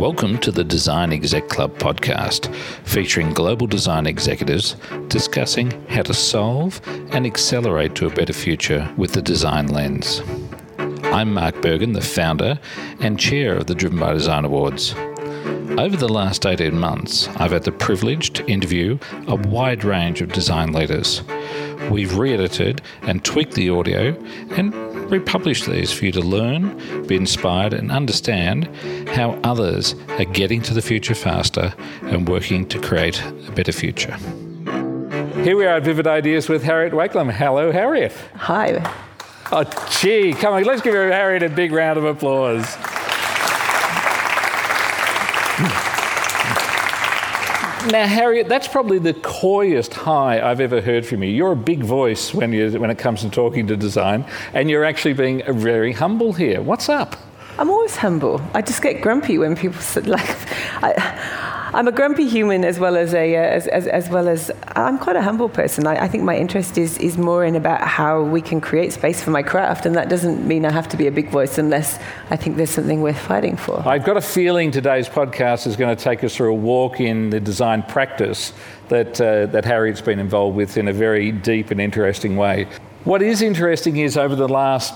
Welcome 0.00 0.38
to 0.38 0.50
the 0.50 0.64
Design 0.64 1.12
Exec 1.12 1.50
Club 1.50 1.76
podcast, 1.76 2.54
featuring 2.86 3.34
global 3.34 3.66
design 3.66 4.06
executives 4.06 4.74
discussing 5.08 5.70
how 5.88 6.00
to 6.00 6.14
solve 6.14 6.80
and 7.12 7.26
accelerate 7.26 7.94
to 7.96 8.06
a 8.06 8.10
better 8.10 8.32
future 8.32 8.90
with 8.96 9.12
the 9.12 9.20
design 9.20 9.66
lens. 9.66 10.22
I'm 10.78 11.34
Mark 11.34 11.60
Bergen, 11.60 11.92
the 11.92 12.00
founder 12.00 12.58
and 13.00 13.20
chair 13.20 13.54
of 13.54 13.66
the 13.66 13.74
Driven 13.74 13.98
by 13.98 14.14
Design 14.14 14.46
Awards. 14.46 14.94
Over 15.76 15.98
the 15.98 16.08
last 16.08 16.46
18 16.46 16.78
months, 16.78 17.28
I've 17.36 17.52
had 17.52 17.64
the 17.64 17.70
privilege 17.70 18.32
to 18.32 18.46
interview 18.46 18.98
a 19.28 19.36
wide 19.36 19.84
range 19.84 20.22
of 20.22 20.32
design 20.32 20.72
leaders. 20.72 21.20
We've 21.90 22.16
re 22.16 22.32
edited 22.34 22.82
and 23.02 23.24
tweaked 23.24 23.54
the 23.54 23.70
audio 23.70 24.14
and 24.50 24.74
republished 25.10 25.66
these 25.66 25.92
for 25.92 26.06
you 26.06 26.12
to 26.12 26.20
learn, 26.20 27.06
be 27.06 27.16
inspired, 27.16 27.72
and 27.72 27.90
understand 27.90 28.66
how 29.08 29.38
others 29.42 29.94
are 30.10 30.24
getting 30.24 30.62
to 30.62 30.74
the 30.74 30.82
future 30.82 31.14
faster 31.14 31.74
and 32.02 32.28
working 32.28 32.66
to 32.68 32.78
create 32.80 33.20
a 33.48 33.52
better 33.52 33.72
future. 33.72 34.16
Here 35.42 35.56
we 35.56 35.66
are 35.66 35.76
at 35.76 35.84
Vivid 35.84 36.06
Ideas 36.06 36.48
with 36.48 36.62
Harriet 36.62 36.92
Wakelam. 36.92 37.32
Hello, 37.32 37.72
Harriet. 37.72 38.12
Hi. 38.36 38.82
Oh, 39.50 39.64
gee, 40.00 40.32
come 40.32 40.54
on, 40.54 40.62
let's 40.64 40.82
give 40.82 40.94
Harriet 40.94 41.42
a 41.42 41.48
big 41.48 41.72
round 41.72 41.98
of 41.98 42.04
applause. 42.04 42.76
Now, 47.86 48.06
Harriet, 48.06 48.46
that's 48.46 48.68
probably 48.68 48.98
the 48.98 49.14
coyest 49.14 49.94
hi 49.94 50.38
I've 50.38 50.60
ever 50.60 50.82
heard 50.82 51.06
from 51.06 51.22
you. 51.22 51.30
You're 51.30 51.52
a 51.52 51.56
big 51.56 51.82
voice 51.82 52.34
when, 52.34 52.52
you, 52.52 52.78
when 52.78 52.90
it 52.90 52.98
comes 52.98 53.22
to 53.22 53.30
talking 53.30 53.66
to 53.68 53.76
design, 53.76 54.26
and 54.52 54.68
you're 54.68 54.84
actually 54.84 55.14
being 55.14 55.42
very 55.48 55.92
humble 55.92 56.34
here. 56.34 56.60
What's 56.60 56.90
up? 56.90 57.16
I'm 57.58 57.70
always 57.70 57.96
humble. 57.96 58.40
I 58.52 58.60
just 58.60 58.82
get 58.82 59.00
grumpy 59.00 59.38
when 59.38 59.56
people 59.56 59.80
say, 59.80 60.02
like, 60.02 60.28
I, 60.82 60.92
I'm 61.72 61.86
a 61.86 61.92
grumpy 61.92 62.26
human 62.26 62.64
as 62.64 62.80
well 62.80 62.96
as 62.96 63.14
a 63.14 63.36
uh, 63.36 63.40
as, 63.40 63.68
as, 63.68 63.86
as, 63.86 64.08
well 64.08 64.28
as 64.28 64.50
I'm 64.74 64.98
quite 64.98 65.14
a 65.14 65.22
humble 65.22 65.48
person. 65.48 65.86
I, 65.86 66.04
I, 66.04 66.08
think 66.08 66.24
my 66.24 66.36
interest 66.36 66.76
is 66.76 66.98
is 66.98 67.16
more 67.16 67.44
in 67.44 67.54
about 67.54 67.80
how 67.82 68.22
we 68.22 68.42
can 68.42 68.60
create 68.60 68.92
space 68.92 69.22
for 69.22 69.30
my 69.30 69.44
craft, 69.44 69.86
and 69.86 69.94
that 69.94 70.08
doesn't 70.08 70.46
mean 70.46 70.66
I 70.66 70.72
have 70.72 70.88
to 70.88 70.96
be 70.96 71.06
a 71.06 71.12
big 71.12 71.30
voice 71.30 71.58
unless 71.58 72.00
I 72.28 72.36
think 72.36 72.56
there's 72.56 72.70
something 72.70 73.02
worth 73.02 73.18
fighting 73.18 73.56
for. 73.56 73.86
I've 73.86 74.04
got 74.04 74.16
a 74.16 74.20
feeling 74.20 74.72
today's 74.72 75.08
podcast 75.08 75.68
is 75.68 75.76
going 75.76 75.96
to 75.96 76.02
take 76.02 76.24
us 76.24 76.34
through 76.34 76.50
a 76.50 76.56
walk 76.56 77.00
in 77.00 77.30
the 77.30 77.38
design 77.38 77.84
practice 77.84 78.52
that 78.88 79.20
uh, 79.20 79.46
that 79.46 79.64
Harriet's 79.64 80.00
been 80.00 80.18
involved 80.18 80.56
with 80.56 80.76
in 80.76 80.88
a 80.88 80.92
very 80.92 81.30
deep 81.30 81.70
and 81.70 81.80
interesting 81.80 82.36
way. 82.36 82.66
What 83.04 83.22
is 83.22 83.40
interesting 83.40 83.96
is 83.96 84.18
over 84.18 84.36
the 84.36 84.46
last 84.46 84.94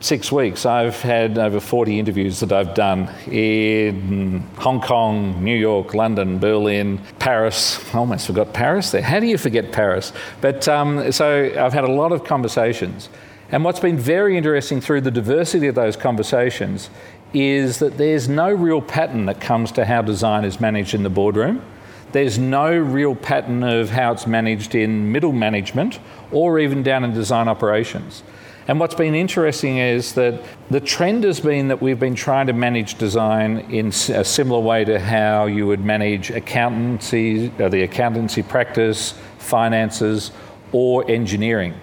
six 0.00 0.30
weeks, 0.30 0.66
I've 0.66 1.00
had 1.00 1.38
over 1.38 1.58
40 1.58 1.98
interviews 1.98 2.40
that 2.40 2.52
I've 2.52 2.74
done 2.74 3.08
in 3.32 4.40
Hong 4.58 4.82
Kong, 4.82 5.42
New 5.42 5.56
York, 5.56 5.94
London, 5.94 6.38
Berlin, 6.38 7.00
Paris. 7.18 7.82
I 7.94 7.98
almost 7.98 8.26
forgot 8.26 8.52
Paris 8.52 8.90
there. 8.90 9.00
How 9.00 9.20
do 9.20 9.26
you 9.26 9.38
forget 9.38 9.72
Paris? 9.72 10.12
But 10.42 10.68
um, 10.68 11.10
so 11.12 11.50
I've 11.56 11.72
had 11.72 11.84
a 11.84 11.90
lot 11.90 12.12
of 12.12 12.24
conversations. 12.24 13.08
And 13.50 13.64
what's 13.64 13.80
been 13.80 13.96
very 13.96 14.36
interesting 14.36 14.82
through 14.82 15.00
the 15.00 15.10
diversity 15.10 15.66
of 15.66 15.76
those 15.76 15.96
conversations 15.96 16.90
is 17.32 17.78
that 17.78 17.96
there's 17.96 18.28
no 18.28 18.52
real 18.52 18.82
pattern 18.82 19.24
that 19.26 19.40
comes 19.40 19.72
to 19.72 19.86
how 19.86 20.02
design 20.02 20.44
is 20.44 20.60
managed 20.60 20.92
in 20.92 21.04
the 21.04 21.10
boardroom. 21.10 21.62
There's 22.16 22.38
no 22.38 22.74
real 22.74 23.14
pattern 23.14 23.62
of 23.62 23.90
how 23.90 24.12
it's 24.12 24.26
managed 24.26 24.74
in 24.74 25.12
middle 25.12 25.32
management 25.32 25.98
or 26.32 26.58
even 26.58 26.82
down 26.82 27.04
in 27.04 27.12
design 27.12 27.46
operations. 27.46 28.22
And 28.68 28.80
what's 28.80 28.94
been 28.94 29.14
interesting 29.14 29.76
is 29.76 30.14
that 30.14 30.42
the 30.70 30.80
trend 30.80 31.24
has 31.24 31.40
been 31.40 31.68
that 31.68 31.82
we've 31.82 32.00
been 32.00 32.14
trying 32.14 32.46
to 32.46 32.54
manage 32.54 32.96
design 32.96 33.58
in 33.70 33.88
a 33.88 34.24
similar 34.24 34.60
way 34.60 34.82
to 34.86 34.98
how 34.98 35.44
you 35.44 35.66
would 35.66 35.84
manage 35.84 36.30
accountancy, 36.30 37.52
uh, 37.60 37.68
the 37.68 37.82
accountancy 37.82 38.42
practice, 38.42 39.12
finances, 39.36 40.30
or 40.72 41.04
engineering. 41.10 41.74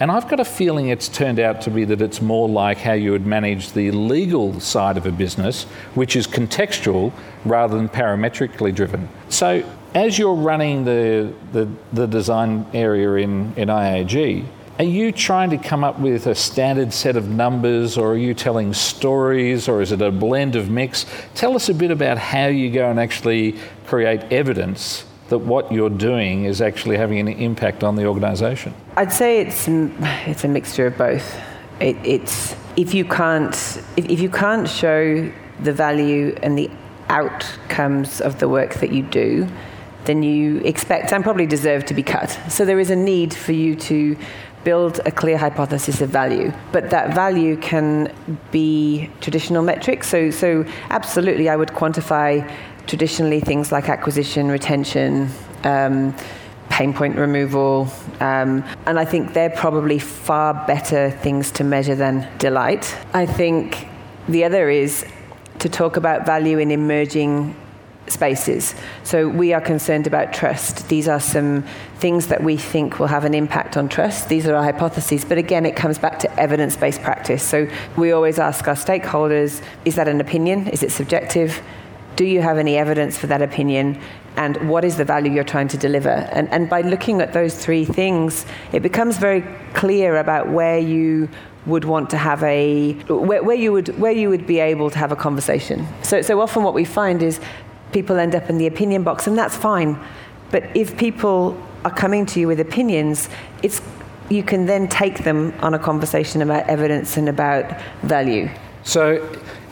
And 0.00 0.10
I've 0.10 0.28
got 0.28 0.40
a 0.40 0.46
feeling 0.46 0.88
it's 0.88 1.08
turned 1.08 1.38
out 1.38 1.60
to 1.60 1.70
be 1.70 1.84
that 1.84 2.00
it's 2.00 2.22
more 2.22 2.48
like 2.48 2.78
how 2.78 2.94
you 2.94 3.12
would 3.12 3.26
manage 3.26 3.72
the 3.72 3.90
legal 3.90 4.58
side 4.60 4.96
of 4.96 5.04
a 5.04 5.12
business, 5.12 5.64
which 5.94 6.16
is 6.16 6.26
contextual 6.26 7.12
rather 7.44 7.76
than 7.76 7.90
parametrically 7.90 8.74
driven. 8.74 9.08
So, 9.28 9.62
as 9.94 10.18
you're 10.18 10.34
running 10.34 10.84
the, 10.84 11.32
the, 11.52 11.68
the 11.92 12.06
design 12.06 12.66
area 12.74 13.24
in, 13.24 13.54
in 13.56 13.68
IAG, 13.68 14.44
are 14.76 14.84
you 14.84 15.12
trying 15.12 15.50
to 15.50 15.56
come 15.58 15.84
up 15.84 16.00
with 16.00 16.26
a 16.26 16.34
standard 16.34 16.92
set 16.92 17.16
of 17.16 17.28
numbers, 17.28 17.96
or 17.96 18.12
are 18.12 18.16
you 18.16 18.34
telling 18.34 18.74
stories, 18.74 19.68
or 19.68 19.80
is 19.80 19.92
it 19.92 20.02
a 20.02 20.10
blend 20.10 20.56
of 20.56 20.68
mix? 20.68 21.06
Tell 21.36 21.54
us 21.54 21.68
a 21.68 21.74
bit 21.74 21.92
about 21.92 22.18
how 22.18 22.48
you 22.48 22.72
go 22.72 22.90
and 22.90 22.98
actually 22.98 23.56
create 23.86 24.20
evidence 24.32 25.04
that 25.28 25.38
what 25.38 25.70
you're 25.72 25.90
doing 25.90 26.44
is 26.44 26.60
actually 26.60 26.96
having 26.96 27.18
an 27.20 27.28
impact 27.28 27.84
on 27.84 27.94
the 27.94 28.04
organisation? 28.04 28.74
I'd 28.96 29.12
say 29.12 29.40
it's 29.40 29.68
it's 29.68 30.44
a 30.44 30.48
mixture 30.48 30.88
of 30.88 30.98
both. 30.98 31.36
It, 31.80 31.96
it's 32.04 32.56
if 32.76 32.94
you 32.94 33.04
can't 33.04 33.54
if, 33.96 34.06
if 34.06 34.20
you 34.20 34.28
can't 34.28 34.68
show 34.68 35.30
the 35.60 35.72
value 35.72 36.36
and 36.42 36.58
the 36.58 36.68
outcomes 37.08 38.20
of 38.20 38.40
the 38.40 38.48
work 38.48 38.74
that 38.74 38.90
you 38.90 39.02
do, 39.02 39.48
then 40.04 40.22
you 40.22 40.58
expect 40.58 41.12
and 41.12 41.24
probably 41.24 41.46
deserve 41.46 41.84
to 41.86 41.94
be 41.94 42.02
cut. 42.02 42.38
So 42.48 42.64
there 42.64 42.80
is 42.80 42.90
a 42.90 42.96
need 42.96 43.34
for 43.34 43.52
you 43.52 43.74
to 43.76 44.16
build 44.64 45.00
a 45.04 45.10
clear 45.10 45.36
hypothesis 45.36 46.00
of 46.00 46.10
value. 46.10 46.52
But 46.72 46.90
that 46.90 47.14
value 47.14 47.56
can 47.56 48.12
be 48.50 49.10
traditional 49.20 49.62
metrics. 49.62 50.08
So, 50.08 50.30
so 50.30 50.64
absolutely, 50.90 51.48
I 51.48 51.56
would 51.56 51.68
quantify 51.68 52.50
traditionally 52.86 53.40
things 53.40 53.70
like 53.72 53.88
acquisition, 53.88 54.48
retention, 54.48 55.28
um, 55.64 56.14
pain 56.70 56.92
point 56.92 57.16
removal, 57.16 57.88
um, 58.20 58.64
and 58.86 58.98
I 58.98 59.04
think 59.04 59.32
they're 59.32 59.50
probably 59.50 59.98
far 59.98 60.66
better 60.66 61.10
things 61.10 61.50
to 61.52 61.64
measure 61.64 61.94
than 61.94 62.26
delight. 62.38 62.96
I 63.12 63.26
think 63.26 63.86
the 64.28 64.44
other 64.44 64.68
is 64.68 65.06
to 65.60 65.68
talk 65.68 65.96
about 65.96 66.26
value 66.26 66.58
in 66.58 66.70
emerging 66.70 67.54
spaces. 68.06 68.74
So 69.02 69.28
we 69.28 69.52
are 69.52 69.60
concerned 69.60 70.06
about 70.06 70.32
trust. 70.32 70.88
These 70.88 71.08
are 71.08 71.20
some 71.20 71.64
things 71.96 72.26
that 72.26 72.42
we 72.42 72.56
think 72.56 72.98
will 72.98 73.06
have 73.06 73.24
an 73.24 73.34
impact 73.34 73.76
on 73.76 73.88
trust. 73.88 74.28
These 74.28 74.46
are 74.46 74.54
our 74.54 74.62
hypotheses. 74.62 75.24
But 75.24 75.38
again, 75.38 75.64
it 75.64 75.76
comes 75.76 75.98
back 75.98 76.18
to 76.20 76.40
evidence 76.40 76.76
based 76.76 77.02
practice. 77.02 77.42
So 77.42 77.68
we 77.96 78.12
always 78.12 78.38
ask 78.38 78.68
our 78.68 78.74
stakeholders 78.74 79.62
is 79.84 79.94
that 79.94 80.08
an 80.08 80.20
opinion? 80.20 80.68
Is 80.68 80.82
it 80.82 80.92
subjective? 80.92 81.62
do 82.16 82.24
you 82.24 82.40
have 82.40 82.58
any 82.58 82.76
evidence 82.76 83.18
for 83.18 83.26
that 83.28 83.42
opinion? 83.42 84.00
And 84.36 84.68
what 84.68 84.84
is 84.84 84.96
the 84.96 85.04
value 85.04 85.32
you're 85.32 85.44
trying 85.44 85.68
to 85.68 85.78
deliver? 85.78 86.10
And, 86.10 86.48
and 86.50 86.68
by 86.68 86.80
looking 86.80 87.20
at 87.20 87.32
those 87.32 87.54
three 87.54 87.84
things, 87.84 88.46
it 88.72 88.80
becomes 88.80 89.16
very 89.16 89.42
clear 89.74 90.16
about 90.16 90.48
where 90.48 90.78
you 90.78 91.28
would 91.66 91.84
want 91.84 92.10
to 92.10 92.18
have 92.18 92.42
a 92.42 92.92
where, 93.08 93.42
where, 93.42 93.56
you 93.56 93.72
would 93.72 93.98
where 93.98 94.12
you 94.12 94.28
would 94.28 94.46
be 94.46 94.60
able 94.60 94.90
to 94.90 94.98
have 94.98 95.12
a 95.12 95.16
conversation. 95.16 95.86
So 96.02 96.20
so 96.20 96.40
often 96.40 96.62
what 96.62 96.74
we 96.74 96.84
find 96.84 97.22
is 97.22 97.40
people 97.94 98.18
end 98.18 98.34
up 98.34 98.50
in 98.50 98.58
the 98.58 98.66
opinion 98.66 99.02
box, 99.02 99.26
and 99.26 99.38
that's 99.38 99.56
fine. 99.56 99.98
But 100.50 100.64
if 100.76 100.98
people 100.98 101.58
are 101.86 101.94
coming 101.94 102.26
to 102.26 102.40
you 102.40 102.46
with 102.46 102.60
opinions, 102.60 103.30
it's 103.62 103.80
you 104.28 104.42
can 104.42 104.66
then 104.66 104.88
take 104.88 105.24
them 105.24 105.54
on 105.60 105.74
a 105.74 105.78
conversation 105.78 106.42
about 106.42 106.66
evidence 106.68 107.16
and 107.16 107.28
about 107.28 107.80
value. 108.02 108.48
So 108.82 109.20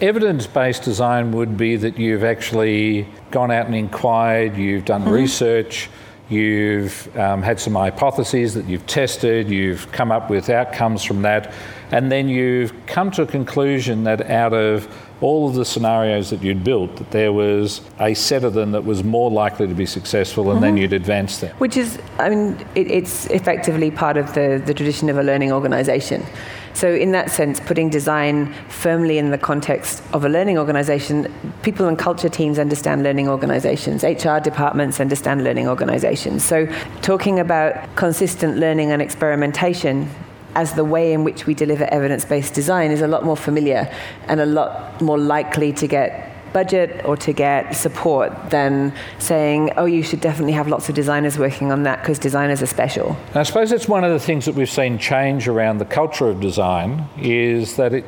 Evidence 0.03 0.49
based 0.49 0.83
design 0.83 1.31
would 1.31 1.57
be 1.57 1.77
that 1.77 1.97
you've 1.97 2.25
actually 2.25 3.07
gone 3.31 3.53
out 3.53 3.67
and 3.67 3.75
inquired, 3.77 4.57
you've 4.57 4.85
done 4.85 5.03
mm-hmm. 5.03 5.13
research, 5.13 5.89
you've 6.29 7.17
um, 7.17 7.41
had 7.41 7.61
some 7.61 7.75
hypotheses 7.75 8.53
that 8.55 8.67
you've 8.67 8.85
tested, 8.89 9.49
you've 9.49 9.91
come 9.93 10.11
up 10.11 10.29
with 10.29 10.51
outcomes 10.51 11.05
from 11.05 11.23
that, 11.23 11.55
and 11.93 12.11
then 12.11 12.29
you've 12.29 12.73
come 12.87 13.13
to 13.13 13.23
a 13.23 13.27
conclusion 13.27 14.03
that 14.03 14.29
out 14.29 14.53
of 14.53 14.89
all 15.23 15.49
of 15.49 15.55
the 15.55 15.65
scenarios 15.65 16.31
that 16.31 16.43
you'd 16.43 16.65
built, 16.65 16.97
that 16.97 17.11
there 17.13 17.33
was 17.33 17.81
a 18.01 18.13
set 18.13 18.45
of 18.45 18.55
them 18.55 18.73
that 18.73 18.85
was 18.85 19.05
more 19.05 19.31
likely 19.31 19.69
to 19.69 19.75
be 19.75 19.87
successful, 19.87 20.51
and 20.51 20.55
mm-hmm. 20.55 20.63
then 20.63 20.77
you'd 20.77 20.93
advance 20.93 21.39
them. 21.39 21.57
Which 21.59 21.77
is, 21.77 21.99
I 22.19 22.29
mean, 22.29 22.59
it, 22.75 22.91
it's 22.91 23.27
effectively 23.27 23.91
part 23.91 24.17
of 24.17 24.35
the, 24.35 24.61
the 24.65 24.75
tradition 24.75 25.09
of 25.09 25.19
a 25.19 25.23
learning 25.23 25.53
organisation. 25.53 26.27
So, 26.75 26.93
in 26.93 27.13
that 27.13 27.31
sense, 27.31 27.61
putting 27.61 27.91
design 27.91 28.53
firmly 28.69 29.19
in 29.19 29.31
the 29.31 29.39
context 29.39 30.03
of 30.13 30.25
a 30.25 30.29
learning 30.29 30.59
organization, 30.59 31.33
people 31.63 31.87
and 31.87 31.99
culture 31.99 32.31
teams 32.31 32.59
understand 32.59 33.03
learning 33.03 33.29
organizations, 33.29 34.03
HR 34.03 34.39
departments 34.39 34.99
understand 34.99 35.45
learning 35.45 35.69
organizations. 35.69 36.45
So, 36.45 36.67
talking 37.03 37.39
about 37.39 37.95
consistent 37.95 38.57
learning 38.57 38.91
and 38.91 39.03
experimentation 39.03 40.09
as 40.55 40.75
the 40.75 40.85
way 40.85 41.13
in 41.13 41.25
which 41.25 41.47
we 41.47 41.55
deliver 41.55 41.85
evidence 41.85 42.25
based 42.25 42.55
design 42.55 42.91
is 42.91 43.01
a 43.01 43.09
lot 43.09 43.25
more 43.25 43.37
familiar 43.37 43.93
and 44.29 44.41
a 44.41 44.47
lot 44.47 45.01
more 45.01 45.19
likely 45.19 45.73
to 45.73 45.87
get 45.87 46.33
budget 46.53 47.05
or 47.05 47.17
to 47.17 47.33
get 47.33 47.73
support 47.73 48.33
than 48.51 48.93
saying, 49.19 49.71
oh, 49.77 49.87
you 49.87 50.03
should 50.03 50.21
definitely 50.21 50.53
have 50.53 50.69
lots 50.69 50.89
of 50.89 50.95
designers 50.95 51.39
working 51.39 51.73
on 51.73 51.83
that 51.85 52.01
because 52.01 52.19
designers 52.19 52.63
are 52.63 52.67
special. 52.67 53.17
And 53.29 53.37
I 53.37 53.43
suppose 53.43 53.73
it's 53.73 53.89
one 53.89 54.05
of 54.05 54.13
the 54.13 54.21
things 54.21 54.45
that 54.45 54.55
we've 54.55 54.71
seen 54.71 54.99
change 54.99 55.49
around 55.49 55.79
the 55.79 55.85
culture 55.85 56.29
of 56.29 56.41
design 56.41 57.09
is 57.19 57.77
that 57.77 57.95
it, 57.95 58.05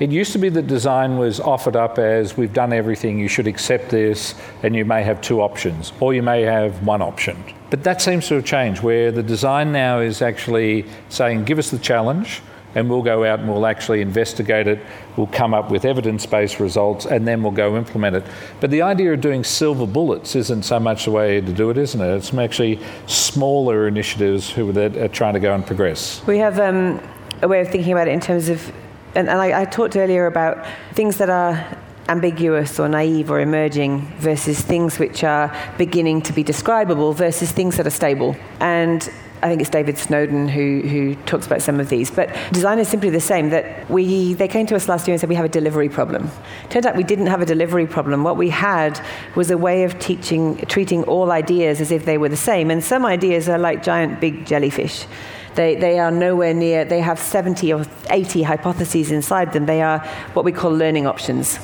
It 0.00 0.10
used 0.10 0.32
to 0.32 0.38
be 0.38 0.48
that 0.48 0.66
design 0.66 1.18
was 1.18 1.38
offered 1.38 1.76
up 1.76 1.98
as 1.98 2.36
we've 2.36 2.52
done 2.52 2.72
everything, 2.72 3.18
you 3.18 3.28
should 3.28 3.46
accept 3.46 3.90
this, 3.90 4.34
and 4.64 4.74
you 4.74 4.84
may 4.84 5.04
have 5.04 5.20
two 5.20 5.40
options, 5.40 5.92
or 6.00 6.12
you 6.12 6.22
may 6.22 6.42
have 6.42 6.84
one 6.84 7.00
option. 7.00 7.42
But 7.70 7.84
that 7.84 8.02
seems 8.02 8.26
to 8.28 8.34
have 8.34 8.44
changed, 8.44 8.82
where 8.82 9.12
the 9.12 9.22
design 9.22 9.70
now 9.70 10.00
is 10.00 10.20
actually 10.20 10.86
saying, 11.10 11.44
give 11.44 11.58
us 11.58 11.70
the 11.70 11.78
challenge, 11.78 12.42
and 12.74 12.90
we'll 12.90 13.02
go 13.02 13.24
out 13.24 13.38
and 13.38 13.48
we'll 13.48 13.66
actually 13.66 14.00
investigate 14.00 14.66
it. 14.66 14.80
We'll 15.16 15.28
come 15.28 15.54
up 15.54 15.70
with 15.70 15.84
evidence 15.84 16.26
based 16.26 16.60
results 16.60 17.06
and 17.06 17.26
then 17.26 17.42
we'll 17.42 17.52
go 17.52 17.76
implement 17.76 18.16
it. 18.16 18.24
But 18.60 18.70
the 18.70 18.82
idea 18.82 19.12
of 19.12 19.20
doing 19.20 19.44
silver 19.44 19.86
bullets 19.86 20.34
isn't 20.34 20.64
so 20.64 20.80
much 20.80 21.04
the 21.04 21.12
way 21.12 21.40
to 21.40 21.52
do 21.52 21.70
it, 21.70 21.78
isn't 21.78 22.00
it? 22.00 22.16
It's 22.16 22.34
actually 22.34 22.80
smaller 23.06 23.86
initiatives 23.86 24.50
who 24.50 24.76
are 24.76 25.08
trying 25.08 25.34
to 25.34 25.40
go 25.40 25.54
and 25.54 25.64
progress. 25.64 26.20
We 26.26 26.38
have 26.38 26.58
um, 26.58 27.00
a 27.42 27.48
way 27.48 27.60
of 27.60 27.68
thinking 27.68 27.92
about 27.92 28.08
it 28.08 28.12
in 28.12 28.20
terms 28.20 28.48
of, 28.48 28.72
and, 29.14 29.28
and 29.28 29.40
I, 29.40 29.62
I 29.62 29.64
talked 29.64 29.96
earlier 29.96 30.26
about 30.26 30.66
things 30.92 31.18
that 31.18 31.30
are 31.30 31.78
ambiguous 32.08 32.78
or 32.78 32.88
naive 32.88 33.30
or 33.30 33.40
emerging 33.40 34.00
versus 34.18 34.60
things 34.60 34.98
which 34.98 35.24
are 35.24 35.54
beginning 35.78 36.22
to 36.22 36.32
be 36.32 36.42
describable 36.42 37.12
versus 37.12 37.50
things 37.50 37.76
that 37.76 37.86
are 37.86 37.90
stable. 37.90 38.36
And 38.60 39.08
I 39.42 39.48
think 39.48 39.60
it's 39.60 39.70
David 39.70 39.98
Snowden 39.98 40.48
who, 40.48 40.80
who 40.80 41.14
talks 41.26 41.46
about 41.46 41.60
some 41.60 41.78
of 41.78 41.90
these. 41.90 42.10
But 42.10 42.34
design 42.52 42.78
is 42.78 42.88
simply 42.88 43.10
the 43.10 43.20
same. 43.20 43.50
That 43.50 43.88
we 43.90 44.32
they 44.34 44.48
came 44.48 44.66
to 44.66 44.76
us 44.76 44.88
last 44.88 45.06
year 45.06 45.12
and 45.12 45.20
said 45.20 45.28
we 45.28 45.34
have 45.34 45.44
a 45.44 45.50
delivery 45.50 45.90
problem. 45.90 46.30
Turned 46.70 46.86
out 46.86 46.96
we 46.96 47.02
didn't 47.02 47.26
have 47.26 47.42
a 47.42 47.46
delivery 47.46 47.86
problem. 47.86 48.24
What 48.24 48.38
we 48.38 48.48
had 48.48 48.98
was 49.34 49.50
a 49.50 49.58
way 49.58 49.84
of 49.84 49.98
teaching, 49.98 50.56
treating 50.66 51.04
all 51.04 51.30
ideas 51.30 51.82
as 51.82 51.90
if 51.90 52.06
they 52.06 52.16
were 52.16 52.30
the 52.30 52.38
same. 52.38 52.70
And 52.70 52.82
some 52.82 53.04
ideas 53.04 53.48
are 53.48 53.58
like 53.58 53.82
giant 53.82 54.18
big 54.18 54.46
jellyfish. 54.46 55.06
They, 55.54 55.76
they 55.76 55.98
are 55.98 56.10
nowhere 56.10 56.54
near, 56.54 56.84
they 56.84 57.00
have 57.00 57.18
70 57.18 57.72
or 57.72 57.84
80 58.10 58.42
hypotheses 58.42 59.10
inside 59.10 59.52
them. 59.52 59.66
They 59.66 59.82
are 59.82 60.00
what 60.34 60.44
we 60.44 60.52
call 60.52 60.72
learning 60.72 61.06
options. 61.06 61.58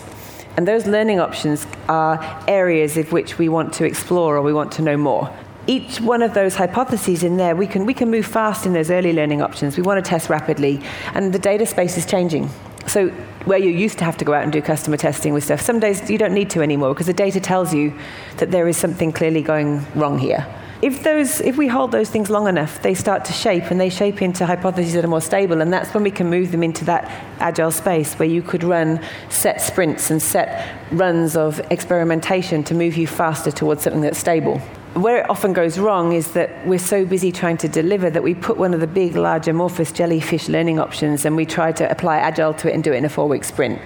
And 0.56 0.66
those 0.66 0.87
learning 0.87 1.20
options 1.20 1.66
are 1.88 2.44
areas 2.46 2.96
of 2.96 3.12
which 3.12 3.38
we 3.38 3.48
want 3.48 3.72
to 3.75 3.84
explore 3.84 4.37
or 4.37 4.42
we 4.42 4.52
want 4.52 4.72
to 4.72 4.82
know 4.82 4.96
more 4.96 5.32
each 5.66 6.00
one 6.00 6.22
of 6.22 6.34
those 6.34 6.56
hypotheses 6.56 7.22
in 7.22 7.37
there, 7.37 7.54
we 7.54 7.66
can, 7.66 7.87
we 7.87 7.94
can 7.94 8.10
move 8.10 8.26
fast 8.26 8.66
in 8.66 8.72
those 8.72 8.90
early 8.90 9.12
learning 9.12 9.40
options. 9.40 9.76
We 9.76 9.82
want 9.82 10.04
to 10.04 10.08
test 10.08 10.28
rapidly, 10.28 10.82
and 11.14 11.32
the 11.32 11.38
data 11.38 11.64
space 11.64 11.96
is 11.96 12.04
changing. 12.06 12.50
So, 12.86 13.10
where 13.44 13.58
you 13.58 13.70
used 13.70 13.98
to 13.98 14.04
have 14.04 14.16
to 14.19 14.25
go 14.25 14.34
out 14.34 14.43
and 14.43 14.52
do 14.52 14.60
customer 14.60 14.96
testing 14.96 15.32
with 15.32 15.44
stuff, 15.44 15.60
some 15.60 15.78
days 15.78 16.10
you 16.10 16.19
don't 16.19 16.34
need 16.34 16.50
to 16.50 16.62
anymore 16.62 16.93
because 16.93 17.06
the 17.06 17.12
data 17.12 17.40
tells 17.40 17.72
you 17.72 17.96
that 18.38 18.50
there 18.50 18.66
is 18.69 18.76
something 18.76 19.12
clearly 19.12 19.43
going 19.43 19.86
wrong 19.94 20.19
here. 20.19 20.46
If, 20.82 21.03
those, 21.03 21.43
if 21.43 21.59
we 21.59 21.69
hold 21.69 21.93
those 21.93 22.09
things 22.09 22.31
long 22.31 22.49
enough, 22.49 22.81
they 22.81 22.94
start 22.94 23.27
to 23.27 23.32
shape 23.32 23.65
and 23.71 23.79
they 23.79 23.91
shape 23.91 24.23
into 24.23 24.47
hypotheses 24.47 24.94
that 24.94 25.05
are 25.05 25.09
more 25.09 25.21
stable, 25.21 25.61
and 25.61 25.71
that's 25.71 25.93
when 25.93 26.03
we 26.03 26.11
can 26.11 26.31
move 26.31 26.53
them 26.53 26.62
into 26.62 26.87
that 26.87 27.05
agile 27.38 27.71
space 27.71 28.15
where 28.15 28.29
you 28.29 28.41
could 28.41 28.65
run 28.65 28.99
set 29.29 29.61
sprints 29.61 30.11
and 30.11 30.23
set 30.23 30.75
runs 30.91 31.37
of 31.37 31.61
experimentation 31.71 32.65
to 32.65 32.75
move 32.75 32.97
you 32.97 33.06
faster 33.06 33.50
towards 33.50 33.82
something 33.82 34.00
that's 34.00 34.19
stable 34.19 34.61
where 34.94 35.19
it 35.19 35.31
often 35.31 35.53
goes 35.53 35.79
wrong 35.79 36.12
is 36.12 36.32
that 36.32 36.67
we're 36.67 36.79
so 36.79 37.05
busy 37.05 37.31
trying 37.31 37.56
to 37.56 37.69
deliver 37.69 38.11
that 38.11 38.23
we 38.23 38.35
put 38.35 38.56
one 38.56 38.75
of 38.75 38.81
the 38.81 38.87
big, 38.88 39.15
large, 39.15 39.47
amorphous 39.47 39.93
jellyfish 39.93 40.49
learning 40.49 40.81
options 40.81 41.25
and 41.25 41.37
we 41.37 41.47
try 41.47 41.71
to 41.71 41.88
apply 41.88 42.19
agile 42.19 42.53
to 42.53 42.69
it 42.69 42.75
and 42.75 42.82
do 42.82 42.93
it 42.93 42.97
in 42.97 43.05
a 43.05 43.09
four 43.09 43.29
week 43.29 43.44
sprint. 43.44 43.81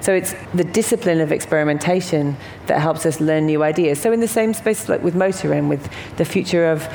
So 0.00 0.14
it's 0.14 0.34
the 0.54 0.64
discipline 0.64 1.20
of 1.20 1.32
experimentation 1.32 2.36
that 2.66 2.80
helps 2.80 3.04
us 3.04 3.20
learn 3.20 3.46
new 3.46 3.62
ideas. 3.62 4.00
So 4.00 4.12
in 4.12 4.20
the 4.20 4.28
same 4.28 4.54
space 4.54 4.88
like 4.88 5.02
with 5.02 5.14
motor 5.14 5.52
and 5.52 5.68
with 5.68 5.88
the 6.16 6.24
future 6.24 6.70
of, 6.70 6.86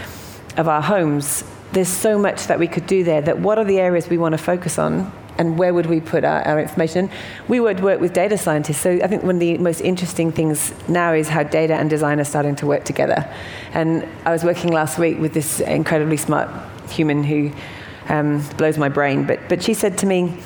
of 0.57 0.67
our 0.67 0.81
homes, 0.81 1.43
there's 1.73 1.89
so 1.89 2.17
much 2.17 2.47
that 2.47 2.59
we 2.59 2.67
could 2.67 2.87
do 2.87 3.03
there 3.03 3.21
that 3.21 3.39
what 3.39 3.57
are 3.57 3.65
the 3.65 3.79
areas 3.79 4.07
we 4.07 4.17
want 4.17 4.33
to 4.33 4.37
focus 4.37 4.77
on 4.77 5.11
and 5.37 5.57
where 5.57 5.73
would 5.73 5.87
we 5.87 5.99
put 5.99 6.23
our, 6.23 6.47
our, 6.47 6.59
information? 6.59 7.09
We 7.47 7.59
would 7.59 7.81
work 7.81 7.99
with 7.99 8.13
data 8.13 8.37
scientists. 8.37 8.81
So 8.81 8.99
I 9.03 9.07
think 9.07 9.23
one 9.23 9.35
of 9.35 9.39
the 9.39 9.57
most 9.57 9.81
interesting 9.81 10.31
things 10.31 10.71
now 10.87 11.13
is 11.13 11.27
how 11.27 11.41
data 11.41 11.73
and 11.73 11.89
design 11.89 12.19
are 12.19 12.23
starting 12.23 12.55
to 12.57 12.67
work 12.67 12.83
together. 12.83 13.27
And 13.73 14.07
I 14.25 14.31
was 14.31 14.43
working 14.43 14.71
last 14.71 14.99
week 14.99 15.19
with 15.19 15.33
this 15.33 15.59
incredibly 15.59 16.17
smart 16.17 16.49
human 16.89 17.23
who 17.23 17.51
um, 18.09 18.47
blows 18.57 18.77
my 18.77 18.89
brain, 18.89 19.25
but, 19.25 19.39
but 19.49 19.63
she 19.63 19.73
said 19.73 19.97
to 19.99 20.05
me, 20.05 20.37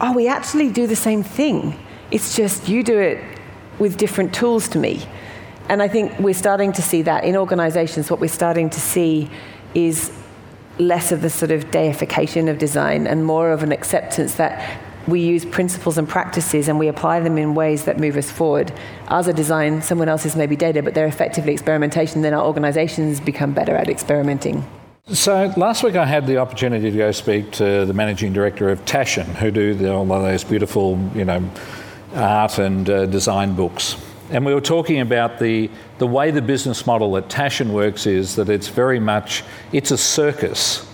Oh, 0.00 0.12
we 0.12 0.28
actually 0.28 0.70
do 0.70 0.86
the 0.86 0.96
same 0.96 1.22
thing. 1.22 1.78
It's 2.10 2.36
just 2.36 2.68
you 2.68 2.82
do 2.82 2.98
it 2.98 3.22
with 3.78 3.96
different 3.96 4.34
tools 4.34 4.68
to 4.70 4.78
me. 4.78 5.06
And 5.68 5.82
I 5.82 5.88
think 5.88 6.18
we're 6.18 6.34
starting 6.34 6.72
to 6.72 6.82
see 6.82 7.02
that 7.02 7.24
in 7.24 7.36
organizations. 7.36 8.10
What 8.10 8.20
we're 8.20 8.28
starting 8.28 8.68
to 8.70 8.80
see 8.80 9.30
is 9.74 10.12
less 10.78 11.12
of 11.12 11.22
the 11.22 11.30
sort 11.30 11.50
of 11.50 11.70
deification 11.70 12.48
of 12.48 12.58
design 12.58 13.06
and 13.06 13.24
more 13.24 13.52
of 13.52 13.62
an 13.62 13.72
acceptance 13.72 14.34
that 14.36 14.80
we 15.06 15.20
use 15.20 15.44
principles 15.44 15.98
and 15.98 16.08
practices 16.08 16.68
and 16.68 16.78
we 16.78 16.88
apply 16.88 17.20
them 17.20 17.36
in 17.36 17.54
ways 17.54 17.84
that 17.84 17.98
move 17.98 18.16
us 18.16 18.30
forward. 18.30 18.72
Ours 19.08 19.28
are 19.28 19.32
design, 19.32 19.82
someone 19.82 20.08
else's 20.08 20.36
maybe 20.36 20.56
data, 20.56 20.82
but 20.82 20.94
they're 20.94 21.06
effectively 21.06 21.52
experimentation. 21.52 22.22
Then 22.22 22.34
our 22.34 22.44
organizations 22.44 23.20
become 23.20 23.52
better 23.52 23.74
at 23.76 23.88
experimenting. 23.88 24.64
So 25.08 25.52
last 25.56 25.82
week 25.82 25.96
I 25.96 26.06
had 26.06 26.28
the 26.28 26.36
opportunity 26.36 26.88
to 26.88 26.96
go 26.96 27.10
speak 27.10 27.50
to 27.52 27.84
the 27.84 27.92
managing 27.92 28.32
director 28.32 28.68
of 28.68 28.84
Taschen, 28.84 29.24
who 29.24 29.50
do 29.50 29.74
the, 29.74 29.92
all 29.92 30.10
of 30.12 30.22
those 30.22 30.44
beautiful, 30.44 30.96
you 31.12 31.24
know, 31.24 31.50
art 32.14 32.58
and 32.58 32.88
uh, 32.88 33.06
design 33.06 33.54
books. 33.54 33.96
And 34.30 34.46
we 34.46 34.54
were 34.54 34.60
talking 34.60 35.00
about 35.00 35.40
the, 35.40 35.68
the 35.98 36.06
way 36.06 36.30
the 36.30 36.40
business 36.40 36.86
model 36.86 37.16
at 37.16 37.28
Taschen 37.28 37.72
works 37.72 38.06
is 38.06 38.36
that 38.36 38.48
it's 38.48 38.68
very 38.68 39.00
much, 39.00 39.42
it's 39.72 39.90
a 39.90 39.98
circus. 39.98 40.88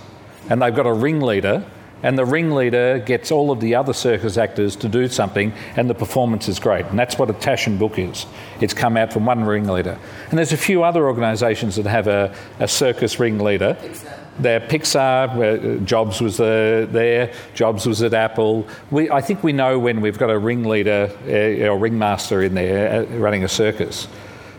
And 0.49 0.63
they've 0.63 0.75
got 0.75 0.87
a 0.87 0.93
ringleader, 0.93 1.63
and 2.03 2.19
the 2.19 2.25
ringleader 2.25 2.99
gets 3.01 3.31
all 3.31 3.51
of 3.51 3.61
the 3.61 3.75
other 3.75 3.93
circus 3.93 4.37
actors 4.37 4.77
to 4.77 4.89
do 4.89 5.09
something, 5.09 5.53
and 5.77 5.89
the 5.89 5.95
performance 5.95 6.49
is 6.49 6.59
great. 6.59 6.87
And 6.87 6.99
that's 6.99 7.19
what 7.19 7.31
a 7.31 7.35
Taschen 7.35 7.79
book 7.79 7.99
is. 7.99 8.27
It's 8.61 8.75
come 8.75 8.97
out 8.97 9.13
from 9.13 9.27
one 9.27 9.45
ringleader. 9.45 9.99
And 10.31 10.39
there's 10.39 10.53
a 10.53 10.57
few 10.57 10.83
other 10.85 11.07
organisations 11.07 11.77
that 11.77 11.87
have 11.87 12.07
a, 12.07 12.35
a 12.59 12.69
circus 12.69 13.19
ringleader. 13.19 13.77
Exactly 13.83 14.25
there, 14.39 14.61
Pixar, 14.61 15.81
uh, 15.81 15.85
Jobs 15.85 16.21
was 16.21 16.41
uh, 16.41 16.87
there, 16.91 17.33
Jobs 17.55 17.87
was 17.87 18.03
at 18.03 18.15
Apple. 18.15 18.67
We, 18.91 19.11
I 19.11 19.21
think 19.21 19.43
we 19.43 19.53
know 19.53 19.79
when 19.79 20.01
we've 20.01 20.19
got 20.19 20.31
a 20.31 20.39
ringleader 20.39 21.11
uh, 21.27 21.69
or 21.69 21.79
ringmaster 21.79 22.43
in 22.43 22.55
there 22.55 23.03
uh, 23.03 23.05
running 23.17 23.45
a 23.45 23.49
circus. 23.49 24.07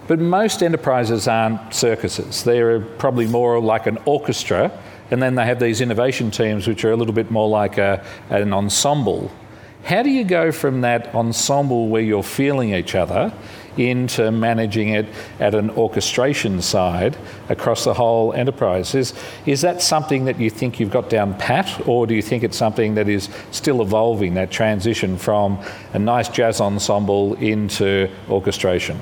But 0.07 0.19
most 0.19 0.63
enterprises 0.63 1.27
aren't 1.27 1.73
circuses. 1.73 2.43
They're 2.43 2.81
probably 2.81 3.27
more 3.27 3.59
like 3.59 3.85
an 3.85 3.99
orchestra, 4.05 4.71
and 5.11 5.21
then 5.21 5.35
they 5.35 5.45
have 5.45 5.59
these 5.59 5.81
innovation 5.81 6.31
teams 6.31 6.67
which 6.67 6.83
are 6.85 6.91
a 6.91 6.95
little 6.95 7.13
bit 7.13 7.31
more 7.31 7.49
like 7.49 7.77
a, 7.77 8.03
an 8.29 8.53
ensemble. 8.53 9.31
How 9.83 10.03
do 10.03 10.09
you 10.09 10.23
go 10.23 10.51
from 10.51 10.81
that 10.81 11.13
ensemble 11.15 11.87
where 11.87 12.01
you're 12.01 12.23
feeling 12.23 12.73
each 12.73 12.95
other 12.95 13.33
into 13.79 14.31
managing 14.31 14.89
it 14.89 15.07
at 15.39 15.55
an 15.55 15.69
orchestration 15.71 16.61
side 16.61 17.17
across 17.49 17.85
the 17.85 17.93
whole 17.93 18.33
enterprise. 18.33 18.93
Is, 18.95 19.13
is 19.45 19.61
that 19.61 19.81
something 19.81 20.25
that 20.25 20.39
you 20.39 20.49
think 20.49 20.79
you've 20.79 20.91
got 20.91 21.09
down 21.09 21.33
pat, 21.35 21.87
or 21.87 22.05
do 22.05 22.13
you 22.13 22.21
think 22.21 22.43
it's 22.43 22.57
something 22.57 22.95
that 22.95 23.07
is 23.07 23.29
still 23.51 23.81
evolving, 23.81 24.33
that 24.35 24.51
transition 24.51 25.17
from 25.17 25.63
a 25.93 25.99
nice 25.99 26.29
jazz 26.29 26.61
ensemble 26.61 27.35
into 27.35 28.09
orchestration? 28.29 28.99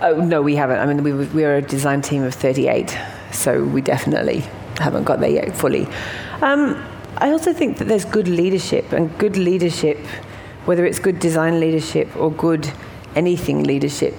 Oh, 0.00 0.16
no, 0.16 0.42
we 0.42 0.56
haven't. 0.56 0.78
I 0.78 0.86
mean, 0.86 1.02
we, 1.02 1.12
we 1.12 1.44
are 1.44 1.56
a 1.56 1.62
design 1.62 2.02
team 2.02 2.22
of 2.24 2.34
38, 2.34 2.96
so 3.32 3.62
we 3.64 3.80
definitely 3.80 4.42
haven't 4.78 5.04
got 5.04 5.20
there 5.20 5.30
yet 5.30 5.56
fully. 5.56 5.86
Um, 6.42 6.82
I 7.16 7.30
also 7.30 7.52
think 7.52 7.78
that 7.78 7.86
there's 7.86 8.04
good 8.04 8.28
leadership, 8.28 8.92
and 8.92 9.16
good 9.18 9.36
leadership, 9.36 9.98
whether 10.64 10.84
it's 10.84 10.98
good 10.98 11.20
design 11.20 11.60
leadership 11.60 12.14
or 12.16 12.30
good 12.30 12.70
anything 13.14 13.64
leadership 13.64 14.14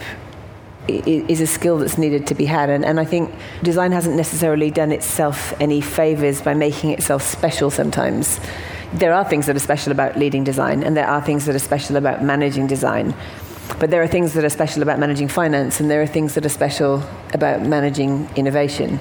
is 0.87 1.41
a 1.41 1.47
skill 1.47 1.79
that's 1.79 1.97
needed 1.97 2.27
to 2.27 2.35
be 2.35 2.45
had. 2.45 2.69
And, 2.69 2.85
and 2.85 2.99
I 2.99 3.05
think 3.05 3.33
design 3.63 3.91
hasn't 3.91 4.15
necessarily 4.15 4.69
done 4.69 4.91
itself 4.91 5.53
any 5.59 5.81
favors 5.81 6.41
by 6.41 6.53
making 6.53 6.91
itself 6.91 7.23
special 7.23 7.71
sometimes. 7.71 8.39
There 8.93 9.13
are 9.13 9.25
things 9.25 9.47
that 9.47 9.55
are 9.55 9.59
special 9.59 9.91
about 9.91 10.17
leading 10.17 10.43
design, 10.43 10.83
and 10.83 10.95
there 10.95 11.07
are 11.07 11.21
things 11.21 11.45
that 11.45 11.55
are 11.55 11.59
special 11.59 11.97
about 11.97 12.23
managing 12.23 12.67
design. 12.67 13.15
But 13.79 13.89
there 13.89 14.03
are 14.03 14.07
things 14.07 14.33
that 14.33 14.45
are 14.45 14.49
special 14.49 14.83
about 14.83 14.99
managing 14.99 15.27
finance, 15.27 15.79
and 15.79 15.89
there 15.89 16.01
are 16.01 16.07
things 16.07 16.35
that 16.35 16.45
are 16.45 16.49
special 16.49 17.03
about 17.33 17.63
managing 17.63 18.29
innovation. 18.35 18.99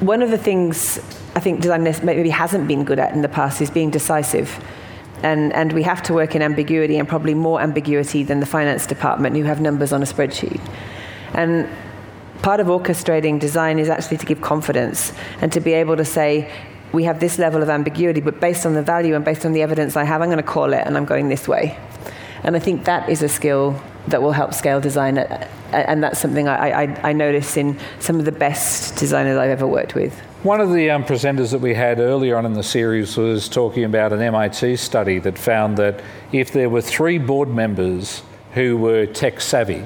One 0.00 0.22
of 0.22 0.30
the 0.30 0.38
things 0.38 0.98
I 1.34 1.40
think 1.40 1.60
design 1.60 1.82
maybe 2.04 2.30
hasn't 2.30 2.68
been 2.68 2.84
good 2.84 2.98
at 2.98 3.12
in 3.12 3.22
the 3.22 3.28
past 3.28 3.60
is 3.60 3.70
being 3.70 3.90
decisive. 3.90 4.62
And, 5.22 5.52
and 5.52 5.72
we 5.72 5.82
have 5.82 6.02
to 6.04 6.14
work 6.14 6.36
in 6.36 6.42
ambiguity 6.42 6.98
and 6.98 7.08
probably 7.08 7.34
more 7.34 7.60
ambiguity 7.60 8.22
than 8.22 8.38
the 8.38 8.46
finance 8.46 8.86
department 8.86 9.36
who 9.36 9.42
have 9.42 9.60
numbers 9.60 9.92
on 9.92 10.02
a 10.02 10.06
spreadsheet. 10.06 10.60
And 11.34 11.68
part 12.42 12.60
of 12.60 12.68
orchestrating 12.68 13.40
design 13.40 13.80
is 13.80 13.88
actually 13.88 14.18
to 14.18 14.26
give 14.26 14.40
confidence 14.40 15.12
and 15.40 15.52
to 15.52 15.60
be 15.60 15.72
able 15.72 15.96
to 15.96 16.04
say, 16.04 16.48
we 16.92 17.04
have 17.04 17.18
this 17.18 17.38
level 17.38 17.62
of 17.62 17.68
ambiguity, 17.68 18.20
but 18.20 18.40
based 18.40 18.64
on 18.64 18.74
the 18.74 18.82
value 18.82 19.16
and 19.16 19.24
based 19.24 19.44
on 19.44 19.52
the 19.52 19.62
evidence 19.62 19.96
I 19.96 20.04
have, 20.04 20.22
I'm 20.22 20.28
going 20.28 20.38
to 20.38 20.42
call 20.42 20.72
it 20.72 20.86
and 20.86 20.96
I'm 20.96 21.04
going 21.04 21.28
this 21.28 21.48
way. 21.48 21.76
And 22.44 22.54
I 22.54 22.60
think 22.60 22.84
that 22.84 23.08
is 23.08 23.22
a 23.22 23.28
skill 23.28 23.82
that 24.10 24.22
will 24.22 24.32
help 24.32 24.54
scale 24.54 24.80
design. 24.80 25.18
And 25.72 26.02
that's 26.02 26.18
something 26.18 26.48
I, 26.48 26.84
I, 26.84 27.10
I 27.10 27.12
notice 27.12 27.56
in 27.56 27.78
some 28.00 28.18
of 28.18 28.24
the 28.24 28.32
best 28.32 28.96
designers 28.96 29.36
I've 29.36 29.50
ever 29.50 29.66
worked 29.66 29.94
with. 29.94 30.18
One 30.42 30.60
of 30.60 30.72
the 30.72 30.90
um, 30.90 31.04
presenters 31.04 31.50
that 31.50 31.60
we 31.60 31.74
had 31.74 31.98
earlier 31.98 32.36
on 32.36 32.46
in 32.46 32.52
the 32.52 32.62
series 32.62 33.16
was 33.16 33.48
talking 33.48 33.84
about 33.84 34.12
an 34.12 34.22
MIT 34.22 34.76
study 34.76 35.18
that 35.18 35.36
found 35.36 35.76
that 35.78 36.00
if 36.30 36.52
there 36.52 36.70
were 36.70 36.80
three 36.80 37.18
board 37.18 37.48
members 37.48 38.22
who 38.54 38.76
were 38.76 39.04
tech 39.06 39.40
savvy, 39.40 39.82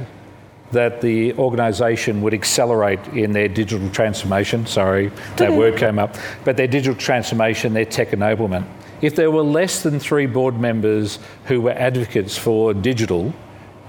that 0.73 1.01
the 1.01 1.33
organisation 1.35 2.23
would 2.23 2.35
accelerate 2.35 3.01
in 3.09 3.33
their 3.33 3.49
digital 3.49 3.89
transformation. 3.91 4.67
Sorry, 4.67 5.11
that 5.37 5.53
word 5.53 5.77
came 5.77 5.99
up. 5.99 6.17
But 6.45 6.57
their 6.57 6.67
digital 6.67 6.99
transformation, 6.99 7.75
their 7.75 7.85
tech 7.85 8.11
enablement. 8.11 8.67
If 9.01 9.17
there 9.17 9.31
were 9.31 9.43
less 9.43 9.83
than 9.83 9.99
three 9.99 10.27
board 10.27 10.61
members 10.61 11.19
who 11.47 11.61
were 11.61 11.73
advocates 11.73 12.39
for 12.39 12.73
digital, 12.73 13.35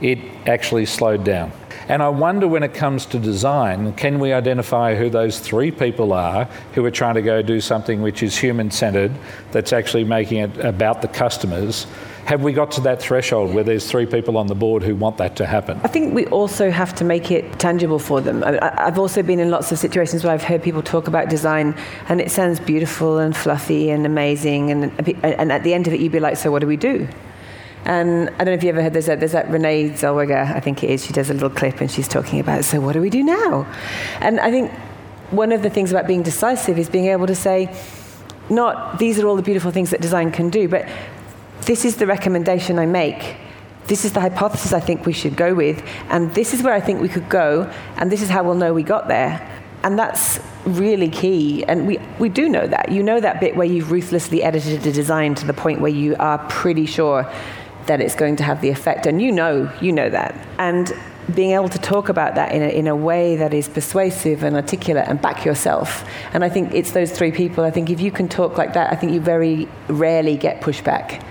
it 0.03 0.19
actually 0.45 0.85
slowed 0.85 1.23
down. 1.23 1.51
And 1.87 2.01
I 2.01 2.09
wonder 2.09 2.47
when 2.47 2.63
it 2.63 2.73
comes 2.73 3.05
to 3.07 3.19
design, 3.19 3.93
can 3.93 4.19
we 4.19 4.31
identify 4.31 4.95
who 4.95 5.09
those 5.09 5.39
three 5.39 5.71
people 5.71 6.13
are 6.13 6.45
who 6.73 6.85
are 6.85 6.91
trying 6.91 7.15
to 7.15 7.21
go 7.21 7.41
do 7.41 7.59
something 7.59 8.01
which 8.01 8.23
is 8.23 8.37
human 8.37 8.71
centered, 8.71 9.11
that's 9.51 9.73
actually 9.73 10.03
making 10.03 10.39
it 10.39 10.57
about 10.59 11.01
the 11.01 11.07
customers? 11.07 11.87
Have 12.25 12.41
we 12.41 12.53
got 12.53 12.71
to 12.71 12.81
that 12.81 13.01
threshold 13.01 13.53
where 13.53 13.65
there's 13.65 13.89
three 13.89 14.05
people 14.05 14.37
on 14.37 14.47
the 14.47 14.55
board 14.55 14.81
who 14.81 14.95
want 14.95 15.17
that 15.17 15.35
to 15.37 15.45
happen? 15.45 15.81
I 15.83 15.89
think 15.89 16.13
we 16.13 16.25
also 16.27 16.71
have 16.71 16.95
to 16.95 17.03
make 17.03 17.31
it 17.31 17.59
tangible 17.59 17.99
for 17.99 18.21
them. 18.21 18.45
I, 18.45 18.73
have 18.77 18.97
also 18.97 19.21
been 19.21 19.41
in 19.41 19.51
lots 19.51 19.73
of 19.73 19.77
situations 19.77 20.23
where 20.23 20.31
I've 20.31 20.43
heard 20.43 20.63
people 20.63 20.81
talk 20.81 21.09
about 21.09 21.27
design 21.29 21.75
and 22.07 22.21
it 22.21 22.31
sounds 22.31 22.61
beautiful 22.61 23.17
and 23.17 23.35
fluffy 23.35 23.89
and 23.89 24.05
amazing, 24.05 24.71
and, 24.71 24.83
and 25.25 25.51
at 25.51 25.63
the 25.63 25.73
end 25.73 25.87
of 25.87 25.93
it, 25.93 25.99
you'd 25.99 26.13
be 26.13 26.21
like, 26.21 26.37
so 26.37 26.49
what 26.49 26.59
do 26.59 26.67
we 26.67 26.77
do? 26.77 27.09
And 27.85 28.29
I 28.29 28.37
don't 28.37 28.47
know 28.47 28.53
if 28.53 28.63
you 28.63 28.69
ever 28.69 28.81
heard 28.81 28.93
there's 28.93 29.07
that, 29.07 29.19
there's 29.19 29.33
that 29.33 29.49
Renee 29.49 29.89
Zellweger, 29.91 30.55
I 30.55 30.59
think 30.59 30.83
it 30.83 30.89
is. 30.89 31.05
She 31.05 31.13
does 31.13 31.29
a 31.29 31.33
little 31.33 31.49
clip 31.49 31.81
and 31.81 31.91
she's 31.91 32.07
talking 32.07 32.39
about, 32.39 32.63
so 32.63 32.79
what 32.79 32.93
do 32.93 33.01
we 33.01 33.09
do 33.09 33.23
now? 33.23 33.65
And 34.19 34.39
I 34.39 34.51
think 34.51 34.71
one 35.31 35.51
of 35.51 35.63
the 35.63 35.69
things 35.69 35.91
about 35.91 36.07
being 36.07 36.23
decisive 36.23 36.77
is 36.77 36.89
being 36.89 37.07
able 37.07 37.27
to 37.27 37.35
say, 37.35 37.75
not 38.49 38.99
these 38.99 39.19
are 39.19 39.27
all 39.27 39.35
the 39.35 39.41
beautiful 39.41 39.71
things 39.71 39.89
that 39.89 40.01
design 40.01 40.31
can 40.31 40.49
do, 40.49 40.67
but 40.67 40.87
this 41.61 41.85
is 41.85 41.97
the 41.97 42.07
recommendation 42.07 42.79
I 42.79 42.85
make. 42.85 43.37
This 43.87 44.05
is 44.05 44.13
the 44.13 44.21
hypothesis 44.21 44.71
I 44.71 44.79
think 44.79 45.05
we 45.05 45.13
should 45.13 45.35
go 45.35 45.53
with, 45.53 45.83
and 46.09 46.33
this 46.33 46.53
is 46.53 46.63
where 46.63 46.73
I 46.73 46.79
think 46.79 47.01
we 47.01 47.09
could 47.09 47.27
go, 47.27 47.69
and 47.97 48.11
this 48.11 48.21
is 48.21 48.29
how 48.29 48.43
we'll 48.43 48.55
know 48.55 48.73
we 48.73 48.83
got 48.83 49.07
there. 49.07 49.49
And 49.83 49.99
that's 49.99 50.39
really 50.65 51.09
key. 51.09 51.65
And 51.65 51.85
we, 51.85 51.99
we 52.17 52.29
do 52.29 52.47
know 52.47 52.65
that. 52.65 52.89
You 52.89 53.03
know 53.03 53.19
that 53.19 53.41
bit 53.41 53.57
where 53.57 53.67
you've 53.67 53.91
ruthlessly 53.91 54.41
edited 54.41 54.87
a 54.87 54.91
design 54.93 55.35
to 55.35 55.45
the 55.45 55.53
point 55.53 55.81
where 55.81 55.91
you 55.91 56.15
are 56.19 56.37
pretty 56.47 56.85
sure 56.85 57.29
that 57.87 58.01
it's 58.01 58.15
going 58.15 58.35
to 58.37 58.43
have 58.43 58.61
the 58.61 58.69
effect. 58.69 59.05
And 59.05 59.21
you 59.21 59.31
know, 59.31 59.71
you 59.81 59.91
know 59.91 60.09
that. 60.09 60.35
And 60.57 60.91
being 61.33 61.51
able 61.51 61.69
to 61.69 61.79
talk 61.79 62.09
about 62.09 62.35
that 62.35 62.51
in 62.51 62.61
a, 62.61 62.67
in 62.67 62.87
a 62.87 62.95
way 62.95 63.35
that 63.37 63.53
is 63.53 63.69
persuasive 63.69 64.43
and 64.43 64.55
articulate 64.55 65.07
and 65.07 65.21
back 65.21 65.45
yourself. 65.45 66.05
And 66.33 66.43
I 66.43 66.49
think 66.49 66.73
it's 66.73 66.91
those 66.91 67.11
three 67.11 67.31
people. 67.31 67.63
I 67.63 67.71
think 67.71 67.89
if 67.89 68.01
you 68.01 68.11
can 68.11 68.27
talk 68.27 68.57
like 68.57 68.73
that, 68.73 68.91
I 68.91 68.95
think 68.95 69.13
you 69.13 69.21
very 69.21 69.67
rarely 69.87 70.35
get 70.35 70.61
pushback. 70.61 71.23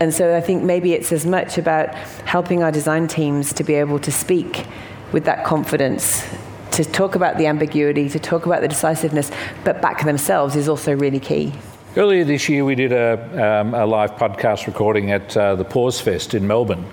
And 0.00 0.14
so 0.14 0.36
I 0.36 0.40
think 0.40 0.62
maybe 0.62 0.92
it's 0.92 1.10
as 1.10 1.26
much 1.26 1.58
about 1.58 1.92
helping 2.24 2.62
our 2.62 2.70
design 2.70 3.08
teams 3.08 3.52
to 3.54 3.64
be 3.64 3.74
able 3.74 3.98
to 4.00 4.12
speak 4.12 4.66
with 5.10 5.24
that 5.24 5.44
confidence, 5.44 6.24
to 6.72 6.84
talk 6.84 7.16
about 7.16 7.38
the 7.38 7.46
ambiguity, 7.46 8.08
to 8.10 8.18
talk 8.20 8.46
about 8.46 8.60
the 8.60 8.68
decisiveness, 8.68 9.32
but 9.64 9.82
back 9.82 10.04
themselves 10.04 10.54
is 10.54 10.68
also 10.68 10.94
really 10.94 11.18
key. 11.18 11.52
Earlier 11.98 12.22
this 12.22 12.48
year, 12.48 12.64
we 12.64 12.76
did 12.76 12.92
a, 12.92 13.60
um, 13.60 13.74
a 13.74 13.84
live 13.84 14.12
podcast 14.12 14.68
recording 14.68 15.10
at 15.10 15.36
uh, 15.36 15.56
the 15.56 15.64
Pause 15.64 16.00
Fest 16.00 16.32
in 16.32 16.46
Melbourne. 16.46 16.86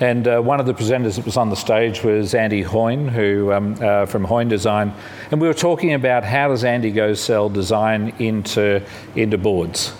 And 0.00 0.28
uh, 0.28 0.42
one 0.42 0.60
of 0.60 0.66
the 0.66 0.74
presenters 0.74 1.16
that 1.16 1.24
was 1.24 1.38
on 1.38 1.48
the 1.48 1.56
stage 1.56 2.04
was 2.04 2.34
Andy 2.34 2.60
Hoyne, 2.60 3.08
who 3.08 3.54
um, 3.54 3.74
uh, 3.80 4.04
from 4.04 4.22
Hoyne 4.22 4.48
Design, 4.48 4.92
and 5.30 5.40
we 5.40 5.48
were 5.48 5.54
talking 5.54 5.94
about 5.94 6.24
how 6.24 6.48
does 6.48 6.62
Andy 6.62 6.90
go 6.90 7.14
sell 7.14 7.48
design 7.48 8.12
into 8.18 8.82
into 9.16 9.38
boards. 9.38 9.94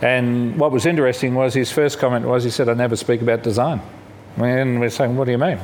And 0.00 0.56
what 0.56 0.70
was 0.70 0.86
interesting 0.86 1.34
was 1.34 1.52
his 1.52 1.72
first 1.72 1.98
comment 1.98 2.24
was 2.24 2.44
he 2.44 2.50
said, 2.50 2.68
"I 2.68 2.74
never 2.74 2.94
speak 2.94 3.20
about 3.20 3.42
design." 3.42 3.80
And 4.36 4.78
we're 4.78 4.90
saying, 4.90 5.16
"What 5.16 5.24
do 5.24 5.32
you 5.32 5.38
mean?" 5.38 5.58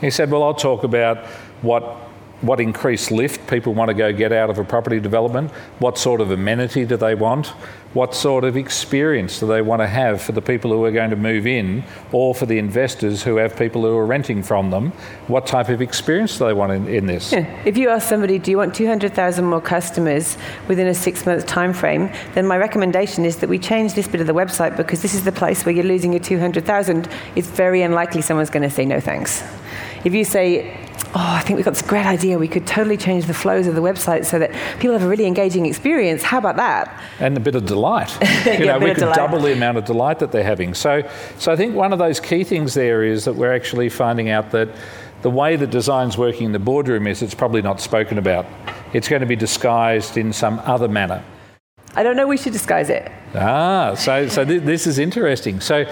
He 0.00 0.10
said, 0.10 0.28
"Well, 0.28 0.42
I'll 0.42 0.54
talk 0.54 0.82
about 0.82 1.18
what 1.62 2.05
what 2.42 2.60
increased 2.60 3.10
lift 3.10 3.48
people 3.48 3.72
want 3.72 3.88
to 3.88 3.94
go 3.94 4.12
get 4.12 4.32
out 4.32 4.50
of 4.50 4.58
a 4.58 4.64
property 4.64 5.00
development, 5.00 5.50
what 5.78 5.96
sort 5.96 6.20
of 6.20 6.30
amenity 6.30 6.84
do 6.84 6.96
they 6.96 7.14
want, 7.14 7.52
what 7.94 8.14
sort 8.14 8.44
of 8.44 8.58
experience 8.58 9.40
do 9.40 9.46
they 9.46 9.62
want 9.62 9.80
to 9.80 9.86
have 9.86 10.20
for 10.20 10.32
the 10.32 10.42
people 10.42 10.70
who 10.70 10.84
are 10.84 10.90
going 10.90 11.08
to 11.08 11.16
move 11.16 11.46
in 11.46 11.82
or 12.12 12.34
for 12.34 12.44
the 12.44 12.58
investors 12.58 13.22
who 13.22 13.36
have 13.36 13.56
people 13.56 13.80
who 13.82 13.96
are 13.96 14.04
renting 14.04 14.42
from 14.42 14.70
them, 14.70 14.92
what 15.28 15.46
type 15.46 15.70
of 15.70 15.80
experience 15.80 16.36
do 16.36 16.44
they 16.44 16.52
want 16.52 16.70
in, 16.72 16.86
in 16.88 17.06
this? 17.06 17.32
Yeah. 17.32 17.46
If 17.64 17.78
you 17.78 17.88
ask 17.88 18.06
somebody, 18.06 18.38
do 18.38 18.50
you 18.50 18.58
want 18.58 18.74
200,000 18.74 19.44
more 19.46 19.62
customers 19.62 20.36
within 20.68 20.86
a 20.88 20.94
six 20.94 21.24
month 21.24 21.46
time 21.46 21.72
frame, 21.72 22.12
then 22.34 22.46
my 22.46 22.58
recommendation 22.58 23.24
is 23.24 23.36
that 23.38 23.48
we 23.48 23.58
change 23.58 23.94
this 23.94 24.06
bit 24.06 24.20
of 24.20 24.26
the 24.26 24.34
website 24.34 24.76
because 24.76 25.00
this 25.00 25.14
is 25.14 25.24
the 25.24 25.32
place 25.32 25.64
where 25.64 25.74
you're 25.74 25.84
losing 25.84 26.12
your 26.12 26.20
200,000. 26.20 27.08
It's 27.34 27.48
very 27.48 27.80
unlikely 27.80 28.20
someone's 28.20 28.50
going 28.50 28.62
to 28.62 28.70
say 28.70 28.84
no 28.84 29.00
thanks. 29.00 29.42
If 30.04 30.12
you 30.12 30.24
say, 30.24 30.85
oh, 31.16 31.34
I 31.34 31.40
think 31.40 31.56
we've 31.56 31.64
got 31.64 31.72
this 31.72 31.82
great 31.82 32.04
idea. 32.04 32.38
We 32.38 32.46
could 32.46 32.66
totally 32.66 32.98
change 32.98 33.24
the 33.24 33.32
flows 33.32 33.66
of 33.66 33.74
the 33.74 33.80
website 33.80 34.26
so 34.26 34.38
that 34.38 34.52
people 34.78 34.92
have 34.92 35.02
a 35.02 35.08
really 35.08 35.24
engaging 35.24 35.64
experience. 35.64 36.22
How 36.22 36.36
about 36.36 36.56
that? 36.56 37.02
And 37.20 37.36
a 37.36 37.40
bit 37.40 37.54
of 37.54 37.64
delight. 37.64 38.16
You 38.46 38.66
know, 38.66 38.78
we 38.78 38.94
could 38.94 39.12
double 39.12 39.40
the 39.40 39.52
amount 39.52 39.76
of 39.76 39.84
delight 39.84 40.18
that 40.20 40.30
they're 40.30 40.44
having. 40.44 40.72
So, 40.72 41.08
so 41.38 41.52
I 41.52 41.56
think 41.56 41.74
one 41.74 41.92
of 41.92 41.98
those 41.98 42.20
key 42.20 42.44
things 42.44 42.74
there 42.74 43.02
is 43.02 43.24
that 43.24 43.34
we're 43.34 43.52
actually 43.52 43.88
finding 43.88 44.28
out 44.30 44.50
that 44.52 44.68
the 45.22 45.30
way 45.30 45.56
that 45.56 45.70
design's 45.70 46.16
working 46.16 46.44
in 46.46 46.52
the 46.52 46.58
boardroom 46.58 47.06
is 47.06 47.22
it's 47.22 47.34
probably 47.34 47.62
not 47.62 47.80
spoken 47.80 48.18
about. 48.18 48.46
It's 48.92 49.08
going 49.08 49.20
to 49.20 49.26
be 49.26 49.36
disguised 49.36 50.16
in 50.16 50.32
some 50.32 50.60
other 50.60 50.86
manner. 50.86 51.24
I 51.94 52.02
don't 52.02 52.16
know 52.16 52.26
we 52.26 52.36
should 52.36 52.52
disguise 52.52 52.88
it. 52.88 53.10
Ah, 53.34 53.94
so, 53.94 54.28
so 54.28 54.44
th- 54.44 54.62
this 54.62 54.86
is 54.86 54.98
interesting. 54.98 55.60
So, 55.60 55.86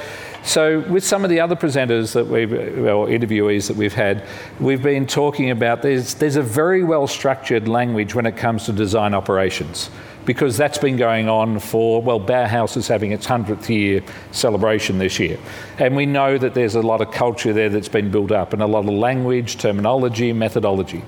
so 0.44 0.80
with 0.80 1.04
some 1.04 1.24
of 1.24 1.30
the 1.30 1.40
other 1.40 1.56
presenters 1.56 2.12
that 2.12 2.26
we've, 2.26 2.52
or 2.52 3.06
interviewees 3.06 3.66
that 3.68 3.76
we've 3.76 3.94
had, 3.94 4.26
we've 4.60 4.82
been 4.82 5.06
talking 5.06 5.50
about 5.50 5.80
there's, 5.80 6.14
there's 6.14 6.36
a 6.36 6.42
very 6.42 6.84
well 6.84 7.06
structured 7.06 7.66
language 7.66 8.14
when 8.14 8.26
it 8.26 8.36
comes 8.36 8.66
to 8.66 8.72
design 8.72 9.14
operations 9.14 9.88
because 10.26 10.56
that's 10.56 10.78
been 10.78 10.96
going 10.96 11.28
on 11.28 11.58
for, 11.58 12.02
well, 12.02 12.20
Bauhaus 12.20 12.76
is 12.76 12.88
having 12.88 13.12
its 13.12 13.26
100th 13.26 13.68
year 13.68 14.02
celebration 14.32 14.98
this 14.98 15.18
year. 15.18 15.38
And 15.78 15.96
we 15.96 16.06
know 16.06 16.38
that 16.38 16.54
there's 16.54 16.74
a 16.74 16.82
lot 16.82 17.00
of 17.00 17.10
culture 17.10 17.52
there 17.52 17.68
that's 17.68 17.88
been 17.88 18.10
built 18.10 18.30
up 18.30 18.52
and 18.52 18.62
a 18.62 18.66
lot 18.66 18.80
of 18.80 18.90
language, 18.90 19.58
terminology, 19.58 20.32
methodology. 20.32 21.02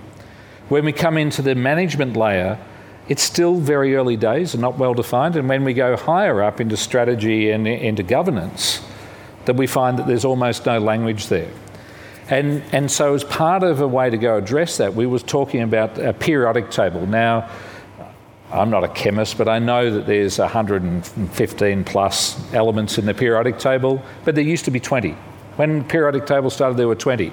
When 0.69 0.85
we 0.85 0.93
come 0.93 1.17
into 1.17 1.43
the 1.43 1.55
management 1.55 2.17
layer, 2.17 2.59
it's 3.09 3.23
still 3.23 3.57
very 3.57 3.95
early 3.95 4.17
days 4.17 4.55
and 4.55 4.61
not 4.61 4.79
well 4.79 4.95
defined. 4.95 5.37
And 5.37 5.49
when 5.49 5.65
we 5.65 5.75
go 5.75 5.97
higher 5.97 6.43
up 6.43 6.61
into 6.61 6.77
strategy 6.77 7.51
and 7.51 7.67
into 7.67 8.03
governance, 8.03 8.81
that 9.47 9.57
we 9.57 9.67
find 9.67 9.99
that 9.99 10.07
there's 10.07 10.25
almost 10.25 10.67
no 10.67 10.79
language 10.79 11.29
there. 11.29 11.51
And, 12.29 12.63
and 12.73 12.91
so, 12.91 13.15
as 13.15 13.23
part 13.23 13.63
of 13.63 13.81
a 13.81 13.89
way 13.89 14.11
to 14.11 14.19
go 14.19 14.37
address 14.37 14.79
that, 14.79 14.95
we 14.95 15.07
was 15.07 15.23
talking 15.23 15.63
about 15.63 15.99
a 15.99 16.13
periodic 16.13 16.71
table. 16.71 17.07
Now, 17.07 17.49
I'm 18.53 18.71
not 18.71 18.85
a 18.85 18.89
chemist, 18.89 19.39
but 19.39 19.49
I 19.49 19.59
know 19.59 19.91
that 19.93 20.07
there's 20.07 20.39
115 20.39 21.85
plus 21.85 22.53
elements 22.53 22.99
in 22.99 23.07
the 23.07 23.15
periodic 23.15 23.59
table, 23.59 24.03
but 24.25 24.35
there 24.35 24.45
used 24.45 24.65
to 24.67 24.71
be 24.71 24.81
20. 24.81 25.11
When 25.57 25.79
the 25.79 25.85
periodic 25.85 26.27
table 26.27 26.51
started, 26.51 26.77
there 26.77 26.89
were 26.89 26.95
20 26.95 27.33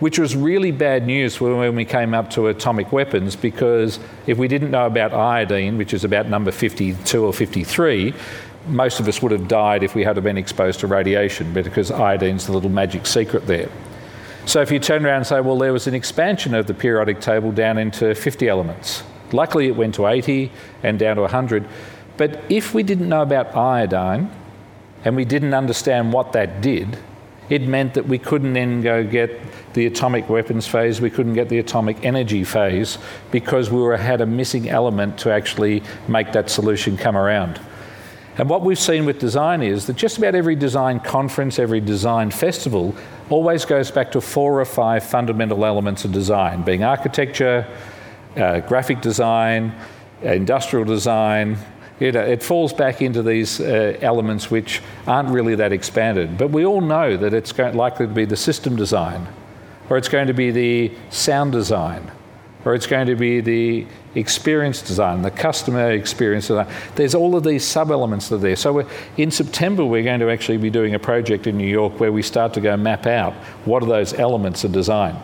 which 0.00 0.18
was 0.18 0.34
really 0.34 0.72
bad 0.72 1.06
news 1.06 1.40
when 1.40 1.76
we 1.76 1.84
came 1.84 2.14
up 2.14 2.30
to 2.30 2.48
atomic 2.48 2.90
weapons 2.90 3.36
because 3.36 4.00
if 4.26 4.36
we 4.38 4.48
didn't 4.48 4.70
know 4.70 4.86
about 4.86 5.12
iodine, 5.12 5.76
which 5.78 5.94
is 5.94 6.04
about 6.04 6.26
number 6.26 6.50
52 6.50 7.24
or 7.24 7.32
53, 7.32 8.14
most 8.66 9.00
of 9.00 9.08
us 9.08 9.22
would 9.22 9.32
have 9.32 9.48
died 9.48 9.82
if 9.82 9.94
we 9.94 10.04
had 10.04 10.22
been 10.22 10.38
exposed 10.38 10.80
to 10.80 10.86
radiation 10.86 11.52
because 11.52 11.90
iodine's 11.90 12.46
the 12.46 12.52
little 12.52 12.70
magic 12.70 13.06
secret 13.06 13.46
there. 13.46 13.70
So 14.46 14.60
if 14.60 14.70
you 14.70 14.78
turn 14.78 15.04
around 15.04 15.18
and 15.18 15.26
say, 15.26 15.40
well, 15.40 15.58
there 15.58 15.72
was 15.72 15.86
an 15.86 15.94
expansion 15.94 16.54
of 16.54 16.66
the 16.66 16.74
periodic 16.74 17.20
table 17.20 17.52
down 17.52 17.78
into 17.78 18.14
50 18.14 18.48
elements. 18.48 19.02
Luckily, 19.32 19.68
it 19.68 19.76
went 19.76 19.94
to 19.96 20.06
80 20.06 20.50
and 20.82 20.98
down 20.98 21.16
to 21.16 21.22
100. 21.22 21.68
But 22.16 22.42
if 22.48 22.74
we 22.74 22.82
didn't 22.82 23.08
know 23.08 23.22
about 23.22 23.54
iodine 23.54 24.30
and 25.04 25.16
we 25.16 25.24
didn't 25.24 25.54
understand 25.54 26.12
what 26.12 26.32
that 26.32 26.60
did, 26.60 26.98
it 27.48 27.62
meant 27.62 27.94
that 27.94 28.06
we 28.06 28.18
couldn't 28.18 28.52
then 28.52 28.80
go 28.80 29.04
get 29.04 29.40
the 29.74 29.86
atomic 29.86 30.28
weapons 30.28 30.66
phase, 30.66 31.00
we 31.00 31.10
couldn't 31.10 31.34
get 31.34 31.48
the 31.48 31.58
atomic 31.58 32.04
energy 32.04 32.44
phase 32.44 32.98
because 33.30 33.70
we 33.70 33.80
were, 33.80 33.96
had 33.96 34.20
a 34.20 34.26
missing 34.26 34.68
element 34.68 35.18
to 35.18 35.32
actually 35.32 35.82
make 36.08 36.32
that 36.32 36.50
solution 36.50 36.96
come 36.96 37.16
around. 37.16 37.60
And 38.40 38.48
what 38.48 38.62
we've 38.62 38.78
seen 38.78 39.04
with 39.04 39.18
design 39.18 39.62
is 39.62 39.86
that 39.86 39.96
just 39.96 40.16
about 40.16 40.34
every 40.34 40.56
design 40.56 40.98
conference, 41.00 41.58
every 41.58 41.78
design 41.82 42.30
festival 42.30 42.94
always 43.28 43.66
goes 43.66 43.90
back 43.90 44.10
to 44.12 44.22
four 44.22 44.58
or 44.58 44.64
five 44.64 45.04
fundamental 45.04 45.66
elements 45.66 46.06
of 46.06 46.12
design, 46.12 46.62
being 46.62 46.82
architecture, 46.82 47.66
uh, 48.38 48.60
graphic 48.60 49.02
design, 49.02 49.74
industrial 50.22 50.86
design, 50.86 51.58
it 52.00 52.42
falls 52.42 52.72
back 52.72 53.02
into 53.02 53.22
these 53.22 53.60
uh, 53.60 53.98
elements 54.00 54.50
which 54.50 54.80
aren't 55.06 55.28
really 55.28 55.54
that 55.56 55.70
expanded. 55.70 56.38
But 56.38 56.48
we 56.48 56.64
all 56.64 56.80
know 56.80 57.18
that 57.18 57.34
it's 57.34 57.58
likely 57.58 58.06
to 58.06 58.12
be 58.14 58.24
the 58.24 58.38
system 58.38 58.74
design, 58.74 59.28
or 59.90 59.98
it's 59.98 60.08
going 60.08 60.28
to 60.28 60.32
be 60.32 60.50
the 60.50 60.92
sound 61.10 61.52
design, 61.52 62.10
or 62.64 62.74
it's 62.74 62.86
going 62.86 63.06
to 63.06 63.16
be 63.16 63.40
the 63.40 63.86
experience 64.14 64.82
design, 64.82 65.22
the 65.22 65.30
customer 65.30 65.90
experience 65.92 66.48
design. 66.48 66.66
There's 66.94 67.14
all 67.14 67.36
of 67.36 67.44
these 67.44 67.64
sub 67.64 67.90
elements 67.90 68.28
that 68.28 68.36
are 68.36 68.38
there. 68.38 68.56
So 68.56 68.86
in 69.16 69.30
September, 69.30 69.84
we're 69.84 70.02
going 70.02 70.20
to 70.20 70.30
actually 70.30 70.58
be 70.58 70.70
doing 70.70 70.94
a 70.94 70.98
project 70.98 71.46
in 71.46 71.56
New 71.56 71.68
York 71.68 72.00
where 72.00 72.12
we 72.12 72.22
start 72.22 72.52
to 72.54 72.60
go 72.60 72.76
map 72.76 73.06
out 73.06 73.32
what 73.64 73.82
are 73.82 73.86
those 73.86 74.12
elements 74.14 74.64
of 74.64 74.72
design 74.72 75.16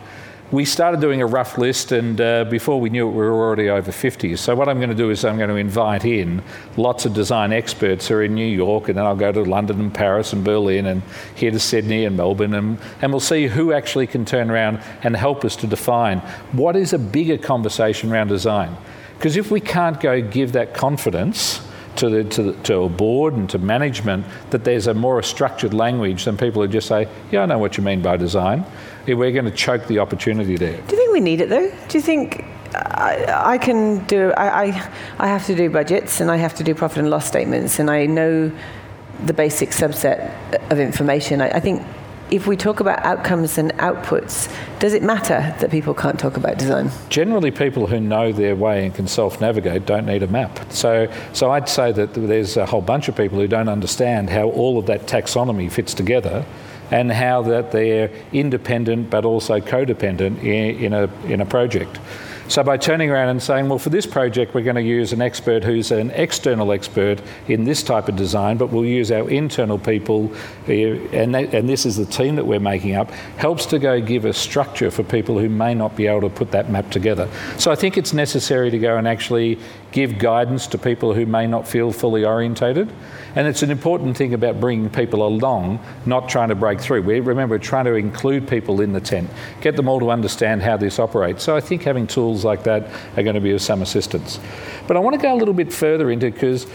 we 0.53 0.65
started 0.65 1.01
doing 1.01 1.21
a 1.21 1.27
rough 1.27 1.59
list, 1.59 1.91
and 1.91 2.21
uh, 2.21 2.45
before 2.45 2.81
we 2.81 2.89
knew 2.89 3.09
it, 3.09 3.11
we 3.11 3.17
were 3.17 3.33
already 3.33 3.69
over 3.69 3.91
50. 3.91 4.37
So, 4.37 4.55
what 4.55 4.69
I'm 4.69 4.79
going 4.79 4.91
to 4.91 4.95
do 4.95 5.11
is 5.11 5.25
I'm 5.25 5.39
going 5.39 5.51
to 5.51 5.57
invite 5.57 6.05
in 6.05 6.41
lots 6.77 7.05
of 7.05 7.15
design 7.15 7.53
experts 7.53 8.07
who 8.07 8.15
are 8.15 8.23
in 8.23 8.35
New 8.35 8.47
York, 8.47 8.89
and 8.89 8.97
then 8.97 9.05
I'll 9.05 9.17
go 9.17 9.33
to 9.33 9.43
London 9.43 9.81
and 9.81 9.93
Paris 9.93 10.33
and 10.33 10.45
Berlin 10.45 10.87
and 10.87 11.03
here 11.35 11.51
to 11.51 11.59
Sydney 11.59 12.05
and 12.05 12.17
Melbourne, 12.17 12.55
and, 12.55 12.79
and 13.03 13.13
we'll 13.13 13.19
see 13.19 13.49
who 13.49 13.73
actually 13.73 14.07
can 14.07 14.25
turn 14.25 14.49
around 14.49 14.81
and 15.03 15.17
help 15.17 15.45
us 15.45 15.57
to 15.57 15.67
define 15.67 16.21
what 16.53 16.77
is 16.77 16.93
a 16.93 16.99
bigger 16.99 17.39
conversation 17.39 18.13
around 18.13 18.29
design. 18.29 18.77
Because 19.19 19.37
if 19.37 19.51
we 19.51 19.61
can't 19.61 20.01
go 20.01 20.23
give 20.23 20.53
that 20.53 20.75
confidence, 20.75 21.61
to, 21.97 22.11
the, 22.11 22.25
to, 22.25 22.43
the, 22.43 22.53
to, 22.65 22.83
a 22.83 22.89
board 22.91 23.33
and 23.33 23.49
to 23.49 23.59
management 23.59 24.27
that 24.51 24.65
there's 24.65 24.87
a 24.87 24.93
more 24.93 25.23
structured 25.23 25.73
language 25.73 26.27
than 26.27 26.37
people 26.37 26.61
who 26.61 26.69
just 26.69 26.89
say, 26.89 27.09
Yeah, 27.31 27.45
I 27.45 27.47
know 27.47 27.57
what 27.57 27.79
you 27.79 27.83
mean 27.83 28.03
by 28.03 28.19
design 28.19 28.67
we're 29.15 29.33
going 29.33 29.45
to 29.45 29.51
choke 29.51 29.87
the 29.87 29.99
opportunity 29.99 30.57
there. 30.57 30.77
Do 30.77 30.97
you 30.97 30.97
think 30.97 31.13
we 31.13 31.21
need 31.21 31.41
it 31.41 31.49
though? 31.49 31.71
Do 31.89 31.99
you 31.99 32.03
think 32.03 32.45
uh, 32.75 32.79
I, 32.79 33.53
I 33.55 33.59
can 33.59 34.05
do? 34.07 34.33
I, 34.33 34.65
I, 34.65 34.91
I 35.19 35.27
have 35.29 35.47
to 35.47 35.55
do 35.55 35.71
budgets 35.71 36.21
and 36.21 36.31
I 36.31 36.37
have 36.37 36.55
to 36.57 36.65
do 36.65 36.75
profit 36.75 36.99
and 36.99 37.11
loss 37.11 37.27
statements, 37.27 37.79
and 37.79 37.91
I 37.91 38.07
know 38.07 38.53
the 39.25 39.33
basic 39.33 39.71
subset 39.71 40.31
of 40.71 40.79
information. 40.79 41.41
I, 41.41 41.51
I 41.51 41.61
think 41.61 41.83
if 42.31 42.47
we 42.47 42.57
talk 42.57 42.81
about 42.81 43.05
outcomes 43.05 43.57
and 43.57 43.73
outputs, 43.75 44.53
does 44.81 44.95
it 44.95 45.03
matter 45.03 45.55
that 45.61 45.71
people 45.71 45.95
can't 45.95 46.19
talk 46.19 46.37
about 46.37 46.59
design? 46.59 46.91
Generally, 47.09 47.53
people 47.53 47.87
who 47.87 48.01
know 48.01 48.33
their 48.33 48.57
way 48.57 48.85
and 48.85 48.95
can 48.95 49.07
self 49.07 49.41
navigate 49.41 49.87
don't 49.87 50.07
need 50.07 50.23
a 50.23 50.27
map. 50.27 50.73
So, 50.73 51.13
so 51.33 51.51
I'd 51.53 51.69
say 51.69 51.93
that 51.93 52.15
there's 52.15 52.57
a 52.57 52.67
whole 52.67 52.83
bunch 52.83 53.09
of 53.09 53.17
people 53.17 53.39
who 53.39 53.47
don't 53.47 53.69
understand 53.69 54.31
how 54.31 54.49
all 54.51 54.79
of 54.79 54.87
that 54.87 55.07
taxonomy 55.07 55.71
fits 55.71 55.95
together 55.95 56.45
and 56.91 57.11
how 57.11 57.43
that 57.43 57.73
they're 57.73 58.11
independent 58.33 59.11
but 59.11 59.25
also 59.25 59.61
codependent 59.61 60.39
in, 60.43 60.85
in, 60.85 60.93
a, 60.93 61.05
in 61.25 61.41
a 61.41 61.47
project. 61.47 61.99
So 62.49 62.63
by 62.63 62.77
turning 62.77 63.11
around 63.11 63.31
and 63.31 63.43
saying, 63.43 63.69
well, 63.69 63.79
for 63.79 63.91
this 63.91 64.07
project, 64.07 64.55
we're 64.55 64.63
going 64.63 64.77
to 64.77 64.83
use 64.83 65.13
an 65.13 65.21
expert 65.21 65.65
who's 65.65 65.91
an 65.91 66.13
external 66.13 66.71
expert 66.71 67.21
in 67.49 67.65
this 67.65 67.83
type 67.83 68.09
of 68.09 68.15
design, 68.15 68.57
but 68.57 68.69
we'll 68.69 68.85
use 68.85 69.11
our 69.11 69.29
internal 69.29 69.79
people, 69.81 70.33
eh, 70.69 70.97
and, 71.13 71.35
and 71.35 71.69
this 71.69 71.85
is 71.85 71.97
the 71.97 72.07
team 72.07 72.37
that 72.37 72.47
we're 72.47 72.61
making 72.61 72.95
up, 72.95 73.11
helps 73.37 73.67
to 73.67 73.81
go 73.81 74.01
give 74.01 74.25
a 74.25 74.33
structure 74.33 74.93
for 74.93 75.03
people 75.03 75.41
who 75.41 75.49
may 75.49 75.75
not 75.75 75.97
be 75.97 76.07
able 76.07 76.21
to 76.21 76.31
put 76.31 76.53
that 76.53 76.71
map 76.71 76.89
together. 76.93 77.29
So 77.59 77.73
I 77.73 77.75
think 77.75 77.99
it's 77.99 78.13
necessary 78.13 78.71
to 78.71 78.79
go 78.79 78.97
and 78.97 79.09
actually 79.09 79.59
give 79.97 80.19
guidance 80.19 80.67
to 80.67 80.77
people 80.77 81.15
who 81.15 81.25
may 81.25 81.47
not 81.47 81.67
feel 81.67 81.91
fully 81.91 82.23
orientated. 82.23 82.87
And 83.35 83.49
it's 83.49 83.63
an 83.63 83.71
important 83.71 84.15
thing 84.15 84.35
about 84.35 84.61
bringing 84.61 84.91
people 84.91 85.27
along, 85.27 85.81
not 86.05 86.29
trying 86.29 86.51
to 86.51 86.55
break 86.55 86.81
through. 86.81 87.01
We 87.01 87.19
remember 87.21 87.55
we're 87.55 87.61
trying 87.61 87.87
to 87.87 87.95
include 87.95 88.47
people 88.47 88.83
in 88.83 88.93
the 88.93 89.01
tent, 89.01 89.31
get 89.63 89.75
them 89.75 89.89
all 89.89 89.99
to 90.01 90.11
understand 90.11 90.61
how 90.61 90.77
this 90.77 90.99
operates. 90.99 91.43
So 91.43 91.57
I 91.57 91.61
think 91.61 91.83
having 91.83 92.07
tools 92.07 92.45
like 92.45 92.63
that 92.65 92.91
are 93.17 93.23
going 93.23 93.37
to 93.37 93.41
be 93.41 93.53
of 93.53 93.63
some 93.63 93.81
assistance. 93.81 94.39
But 94.87 94.99
I 94.99 95.01
want 95.01 95.17
to 95.17 95.23
go 95.23 95.33
a 95.33 95.39
little 95.39 95.55
bit 95.55 95.73
further 95.73 96.11
into 96.11 96.31
because 96.31 96.67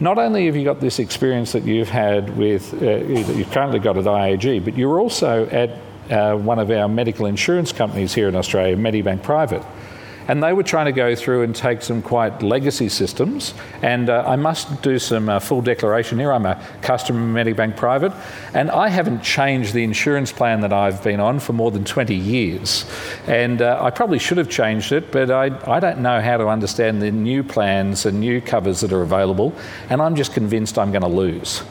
not 0.00 0.16
only 0.16 0.46
have 0.46 0.56
you 0.56 0.64
got 0.64 0.80
this 0.80 1.00
experience 1.00 1.52
that 1.52 1.64
you've 1.64 1.90
had 1.90 2.34
with, 2.34 2.72
uh, 2.72 2.78
that 2.78 3.36
you've 3.36 3.50
currently 3.50 3.78
got 3.78 3.98
at 3.98 4.06
IAG, 4.06 4.64
but 4.64 4.74
you're 4.74 4.98
also 5.00 5.46
at 5.48 5.68
uh, 6.10 6.34
one 6.34 6.58
of 6.58 6.70
our 6.70 6.88
medical 6.88 7.26
insurance 7.26 7.72
companies 7.72 8.14
here 8.14 8.28
in 8.30 8.34
Australia, 8.34 8.74
Medibank 8.74 9.22
Private. 9.22 9.66
And 10.28 10.42
they 10.42 10.52
were 10.52 10.62
trying 10.62 10.86
to 10.86 10.92
go 10.92 11.14
through 11.14 11.42
and 11.42 11.54
take 11.54 11.82
some 11.82 12.02
quite 12.02 12.42
legacy 12.42 12.88
systems. 12.88 13.54
And 13.82 14.08
uh, 14.08 14.24
I 14.26 14.36
must 14.36 14.82
do 14.82 14.98
some 14.98 15.28
uh, 15.28 15.40
full 15.40 15.62
declaration 15.62 16.18
here. 16.18 16.32
I'm 16.32 16.46
a 16.46 16.62
customer 16.82 17.20
of 17.20 17.46
Medibank 17.46 17.76
Private, 17.76 18.12
and 18.54 18.70
I 18.70 18.88
haven't 18.88 19.22
changed 19.22 19.74
the 19.74 19.84
insurance 19.84 20.32
plan 20.32 20.60
that 20.60 20.72
I've 20.72 21.02
been 21.02 21.20
on 21.20 21.40
for 21.40 21.52
more 21.52 21.70
than 21.70 21.84
20 21.84 22.14
years. 22.14 22.84
And 23.26 23.62
uh, 23.62 23.78
I 23.82 23.90
probably 23.90 24.18
should 24.18 24.38
have 24.38 24.50
changed 24.50 24.92
it, 24.92 25.10
but 25.10 25.30
I, 25.30 25.46
I 25.66 25.80
don't 25.80 26.00
know 26.00 26.20
how 26.20 26.36
to 26.36 26.48
understand 26.48 27.02
the 27.02 27.10
new 27.10 27.42
plans 27.42 28.06
and 28.06 28.20
new 28.20 28.40
covers 28.40 28.80
that 28.80 28.92
are 28.92 29.02
available. 29.02 29.52
And 29.88 30.00
I'm 30.00 30.16
just 30.16 30.32
convinced 30.32 30.78
I'm 30.78 30.92
going 30.92 31.02
to 31.02 31.08
lose. 31.08 31.62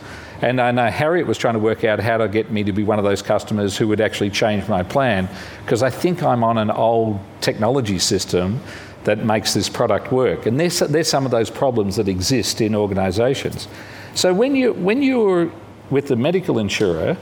And 0.41 0.61
I 0.61 0.71
know 0.71 0.87
Harriet 0.87 1.27
was 1.27 1.37
trying 1.37 1.55
to 1.55 1.59
work 1.59 1.83
out 1.83 1.99
how 1.99 2.17
to 2.17 2.27
get 2.29 2.49
me 2.49 2.63
to 2.63 2.71
be 2.71 2.83
one 2.83 2.97
of 2.97 3.05
those 3.05 3.21
customers 3.21 3.77
who 3.77 3.87
would 3.89 3.99
actually 3.99 4.29
change 4.29 4.67
my 4.67 4.83
plan 4.83 5.27
because 5.65 5.83
I 5.83 5.89
think 5.89 6.23
I'm 6.23 6.43
on 6.43 6.57
an 6.57 6.71
old 6.71 7.19
technology 7.41 7.99
system 7.99 8.61
that 9.03 9.25
makes 9.25 9.53
this 9.53 9.67
product 9.67 10.11
work. 10.11 10.45
And 10.45 10.59
there's, 10.59 10.79
there's 10.79 11.09
some 11.09 11.25
of 11.25 11.31
those 11.31 11.49
problems 11.49 11.97
that 11.97 12.07
exist 12.07 12.61
in 12.61 12.73
organisations. 12.73 13.67
So 14.15 14.33
when, 14.33 14.55
you, 14.55 14.73
when 14.73 15.01
you 15.01 15.19
were 15.19 15.51
with 15.89 16.07
the 16.07 16.15
medical 16.15 16.59
insurer, 16.59 17.17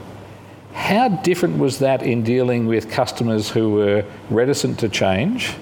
how 0.72 1.08
different 1.08 1.58
was 1.58 1.80
that 1.80 2.02
in 2.02 2.22
dealing 2.22 2.66
with 2.66 2.90
customers 2.90 3.50
who 3.50 3.72
were 3.72 4.04
reticent 4.30 4.78
to 4.80 4.88
change? 4.88 5.54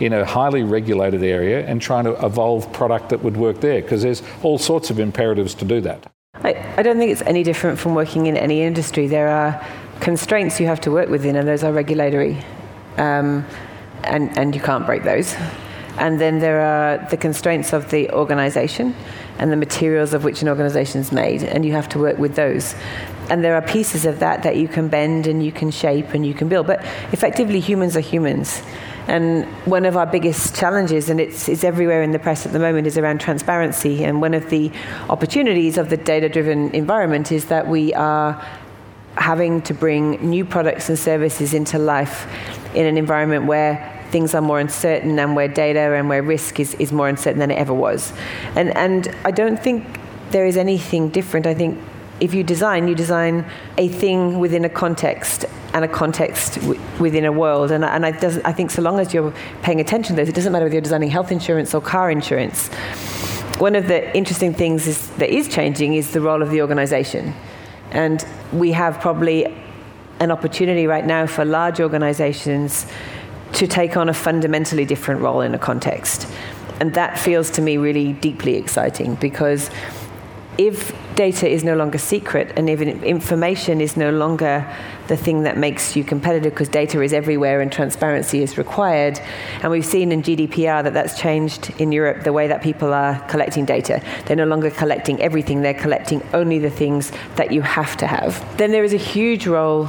in 0.00 0.12
a 0.12 0.24
highly 0.24 0.62
regulated 0.62 1.24
area 1.24 1.66
and 1.66 1.82
trying 1.82 2.04
to 2.04 2.12
evolve 2.24 2.72
product 2.72 3.08
that 3.08 3.20
would 3.22 3.36
work 3.36 3.60
there 3.60 3.82
because 3.82 4.02
there's 4.02 4.22
all 4.44 4.56
sorts 4.56 4.90
of 4.90 5.00
imperatives 5.00 5.54
to 5.54 5.64
do 5.64 5.80
that. 5.80 6.08
I, 6.44 6.74
I 6.76 6.82
don't 6.82 6.98
think 6.98 7.10
it's 7.10 7.22
any 7.22 7.42
different 7.42 7.78
from 7.78 7.94
working 7.94 8.26
in 8.26 8.36
any 8.36 8.62
industry. 8.62 9.06
There 9.08 9.28
are 9.28 9.64
constraints 10.00 10.60
you 10.60 10.66
have 10.66 10.80
to 10.82 10.90
work 10.90 11.08
within, 11.08 11.36
and 11.36 11.48
those 11.48 11.64
are 11.64 11.72
regulatory, 11.72 12.38
um, 12.96 13.44
and, 14.04 14.36
and 14.38 14.54
you 14.54 14.60
can't 14.60 14.86
break 14.86 15.02
those. 15.02 15.34
And 15.98 16.20
then 16.20 16.38
there 16.38 16.60
are 16.60 17.08
the 17.10 17.16
constraints 17.16 17.72
of 17.72 17.90
the 17.90 18.10
organization 18.12 18.94
and 19.38 19.50
the 19.50 19.56
materials 19.56 20.14
of 20.14 20.22
which 20.22 20.42
an 20.42 20.48
organization 20.48 21.00
is 21.00 21.10
made, 21.10 21.42
and 21.42 21.64
you 21.64 21.72
have 21.72 21.88
to 21.90 21.98
work 21.98 22.18
with 22.18 22.36
those. 22.36 22.76
And 23.30 23.42
there 23.42 23.56
are 23.56 23.62
pieces 23.62 24.06
of 24.06 24.20
that 24.20 24.44
that 24.44 24.56
you 24.56 24.68
can 24.68 24.88
bend 24.88 25.26
and 25.26 25.44
you 25.44 25.50
can 25.50 25.70
shape 25.72 26.14
and 26.14 26.24
you 26.24 26.34
can 26.34 26.48
build. 26.48 26.68
But 26.68 26.84
effectively, 27.12 27.58
humans 27.58 27.96
are 27.96 28.00
humans. 28.00 28.62
And 29.08 29.46
one 29.64 29.86
of 29.86 29.96
our 29.96 30.06
biggest 30.06 30.54
challenges, 30.54 31.08
and 31.08 31.18
it's, 31.18 31.48
it's 31.48 31.64
everywhere 31.64 32.02
in 32.02 32.12
the 32.12 32.18
press 32.18 32.44
at 32.44 32.52
the 32.52 32.58
moment, 32.58 32.86
is 32.86 32.98
around 32.98 33.20
transparency. 33.20 34.04
And 34.04 34.20
one 34.20 34.34
of 34.34 34.50
the 34.50 34.70
opportunities 35.08 35.78
of 35.78 35.88
the 35.88 35.96
data 35.96 36.28
driven 36.28 36.70
environment 36.72 37.32
is 37.32 37.46
that 37.46 37.66
we 37.66 37.94
are 37.94 38.34
having 39.16 39.62
to 39.62 39.74
bring 39.74 40.12
new 40.28 40.44
products 40.44 40.90
and 40.90 40.98
services 40.98 41.54
into 41.54 41.78
life 41.78 42.26
in 42.74 42.84
an 42.84 42.98
environment 42.98 43.46
where 43.46 43.94
things 44.10 44.34
are 44.34 44.42
more 44.42 44.60
uncertain 44.60 45.18
and 45.18 45.34
where 45.34 45.48
data 45.48 45.94
and 45.94 46.08
where 46.08 46.22
risk 46.22 46.60
is, 46.60 46.74
is 46.74 46.92
more 46.92 47.08
uncertain 47.08 47.40
than 47.40 47.50
it 47.50 47.56
ever 47.56 47.74
was. 47.74 48.12
And, 48.56 48.76
and 48.76 49.14
I 49.24 49.30
don't 49.30 49.58
think 49.58 49.98
there 50.30 50.46
is 50.46 50.56
anything 50.56 51.08
different. 51.08 51.46
I 51.46 51.54
think 51.54 51.78
if 52.20 52.34
you 52.34 52.44
design, 52.44 52.88
you 52.88 52.94
design 52.94 53.44
a 53.78 53.88
thing 53.88 54.38
within 54.38 54.64
a 54.64 54.68
context 54.68 55.46
and 55.78 55.90
a 55.90 55.94
context 55.94 56.56
w- 56.56 56.80
within 56.98 57.24
a 57.24 57.32
world. 57.32 57.70
And, 57.70 57.84
and 57.84 58.04
I, 58.04 58.08
I, 58.44 58.52
think 58.52 58.70
so 58.70 58.82
long 58.82 58.98
as 59.00 59.14
you're 59.14 59.32
paying 59.62 59.80
attention 59.80 60.16
to 60.16 60.20
those, 60.20 60.28
it 60.28 60.34
doesn't 60.34 60.52
matter 60.52 60.64
whether 60.64 60.74
you're 60.74 60.82
designing 60.82 61.10
health 61.10 61.32
insurance 61.32 61.74
or 61.74 61.80
car 61.80 62.10
insurance. 62.10 62.68
One 63.58 63.74
of 63.74 63.88
the 63.88 64.14
interesting 64.16 64.52
things 64.52 64.86
is, 64.86 65.08
that 65.16 65.30
is 65.30 65.48
changing 65.48 65.94
is 65.94 66.12
the 66.12 66.20
role 66.20 66.42
of 66.42 66.50
the 66.50 66.60
organization. 66.60 67.34
And 67.92 68.24
we 68.52 68.72
have 68.72 69.00
probably 69.00 69.46
an 70.20 70.30
opportunity 70.30 70.86
right 70.86 71.06
now 71.06 71.26
for 71.26 71.44
large 71.44 71.80
organizations 71.80 72.86
to 73.52 73.66
take 73.66 73.96
on 73.96 74.08
a 74.08 74.14
fundamentally 74.14 74.84
different 74.84 75.20
role 75.20 75.40
in 75.40 75.54
a 75.54 75.58
context. 75.58 76.28
And 76.80 76.94
that 76.94 77.18
feels 77.18 77.50
to 77.52 77.62
me 77.62 77.76
really 77.76 78.12
deeply 78.12 78.56
exciting 78.56 79.14
because 79.16 79.70
if 80.58 80.92
data 81.18 81.48
is 81.48 81.64
no 81.64 81.74
longer 81.74 81.98
secret 81.98 82.52
and 82.54 82.70
even 82.70 83.02
information 83.02 83.80
is 83.80 83.96
no 83.96 84.08
longer 84.08 84.64
the 85.08 85.16
thing 85.16 85.42
that 85.42 85.56
makes 85.56 85.96
you 85.96 86.04
competitive 86.04 86.52
because 86.52 86.68
data 86.68 87.02
is 87.02 87.12
everywhere 87.12 87.60
and 87.60 87.72
transparency 87.72 88.40
is 88.40 88.56
required. 88.56 89.18
And 89.60 89.72
we've 89.72 89.84
seen 89.84 90.12
in 90.12 90.22
GDPR 90.22 90.84
that 90.84 90.94
that's 90.94 91.18
changed 91.18 91.74
in 91.80 91.90
Europe 91.90 92.22
the 92.22 92.32
way 92.32 92.46
that 92.46 92.62
people 92.62 92.94
are 92.94 93.18
collecting 93.26 93.64
data. 93.64 94.00
They're 94.26 94.36
no 94.36 94.46
longer 94.46 94.70
collecting 94.70 95.20
everything 95.20 95.60
they're 95.60 95.74
collecting 95.74 96.22
only 96.34 96.60
the 96.60 96.70
things 96.70 97.10
that 97.34 97.50
you 97.50 97.62
have 97.62 97.96
to 97.96 98.06
have. 98.06 98.56
Then 98.56 98.70
there 98.70 98.84
is 98.84 98.92
a 98.92 99.02
huge 99.14 99.48
role 99.48 99.88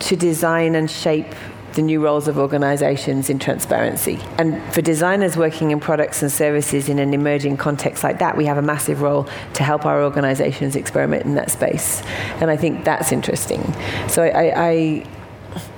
to 0.00 0.14
design 0.14 0.74
and 0.74 0.90
shape 0.90 1.34
the 1.74 1.82
new 1.82 2.02
roles 2.02 2.28
of 2.28 2.38
organizations 2.38 3.30
in 3.30 3.38
transparency. 3.38 4.18
And 4.38 4.62
for 4.72 4.82
designers 4.82 5.36
working 5.36 5.70
in 5.70 5.80
products 5.80 6.22
and 6.22 6.30
services 6.30 6.88
in 6.88 6.98
an 6.98 7.14
emerging 7.14 7.56
context 7.56 8.02
like 8.04 8.18
that, 8.18 8.36
we 8.36 8.46
have 8.46 8.58
a 8.58 8.62
massive 8.62 9.02
role 9.02 9.28
to 9.54 9.62
help 9.62 9.86
our 9.86 10.02
organizations 10.02 10.76
experiment 10.76 11.24
in 11.24 11.34
that 11.34 11.50
space. 11.50 12.02
And 12.40 12.50
I 12.50 12.56
think 12.56 12.84
that's 12.84 13.12
interesting. 13.12 13.62
So 14.08 14.22
I, 14.22 14.52
I, 14.70 15.06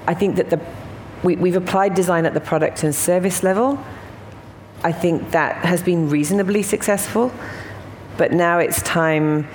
I 0.07 0.15
think 0.15 0.37
that 0.37 0.51
the, 0.51 0.61
we, 1.23 1.37
we've 1.37 1.57
applied 1.57 1.95
design 1.95 2.27
at 2.27 2.35
the 2.35 2.41
product 2.41 2.83
and 2.85 2.95
service 2.95 3.43
level. 3.43 3.79
I 4.85 4.93
think 4.93 5.31
that 5.31 5.65
has 5.65 5.83
been 5.83 6.09
reasonably 6.09 6.63
successful. 6.63 7.33
but 8.17 8.33
now 8.33 8.59
it's 8.59 8.83
time 8.83 9.49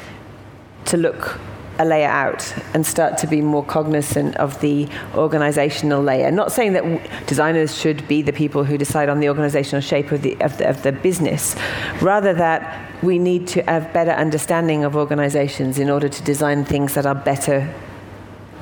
to 0.86 0.98
look 0.98 1.40
a 1.80 1.86
layer 1.86 2.08
out 2.08 2.54
and 2.74 2.86
start 2.86 3.18
to 3.20 3.28
be 3.28 3.42
more 3.42 3.64
cognizant 3.64 4.36
of 4.38 4.60
the 4.62 4.88
organizational 5.16 6.02
layer. 6.02 6.32
Not 6.32 6.52
saying 6.52 6.74
that 6.74 6.84
w- 6.84 7.02
designers 7.26 7.78
should 7.78 8.08
be 8.08 8.22
the 8.22 8.34
people 8.34 8.64
who 8.64 8.78
decide 8.78 9.10
on 9.10 9.20
the 9.20 9.30
organizational 9.30 9.82
shape 9.82 10.12
of 10.12 10.22
the, 10.22 10.40
of 10.42 10.58
the, 10.58 10.70
of 10.70 10.84
the 10.84 10.92
business, 10.92 11.56
rather 12.02 12.34
that 12.34 12.88
we 13.04 13.20
need 13.20 13.48
to 13.48 13.62
have 13.64 13.92
better 13.94 14.12
understanding 14.12 14.84
of 14.84 14.96
organizations 14.96 15.80
in 15.80 15.90
order 15.90 16.10
to 16.10 16.24
design 16.24 16.66
things 16.66 16.94
that 16.96 17.06
are 17.06 17.16
better 17.16 17.74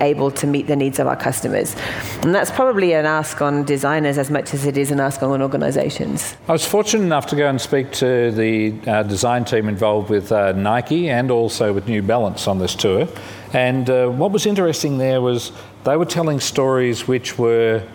able 0.01 0.31
to 0.31 0.47
meet 0.47 0.67
the 0.67 0.75
needs 0.75 0.99
of 0.99 1.07
our 1.07 1.15
customers. 1.15 1.75
And 2.21 2.33
that's 2.33 2.51
probably 2.51 2.93
an 2.93 3.05
ask 3.05 3.41
on 3.41 3.63
designers 3.63 4.17
as 4.17 4.29
much 4.29 4.53
as 4.53 4.65
it 4.65 4.77
is 4.77 4.91
an 4.91 4.99
ask 4.99 5.21
on 5.23 5.41
organizations. 5.41 6.35
I 6.47 6.51
was 6.51 6.65
fortunate 6.65 7.03
enough 7.03 7.27
to 7.27 7.35
go 7.35 7.47
and 7.47 7.59
speak 7.59 7.91
to 7.93 8.31
the 8.31 8.75
uh, 8.87 9.03
design 9.03 9.45
team 9.45 9.69
involved 9.69 10.09
with 10.09 10.31
uh, 10.31 10.51
Nike 10.53 11.09
and 11.09 11.31
also 11.31 11.73
with 11.73 11.87
New 11.87 12.01
Balance 12.01 12.47
on 12.47 12.59
this 12.59 12.75
tour. 12.75 13.07
And 13.53 13.89
uh, 13.89 14.09
what 14.09 14.31
was 14.31 14.45
interesting 14.45 14.97
there 14.97 15.21
was 15.21 15.51
they 15.83 15.97
were 15.97 16.05
telling 16.05 16.39
stories 16.39 17.07
which 17.07 17.37
were, 17.37 17.87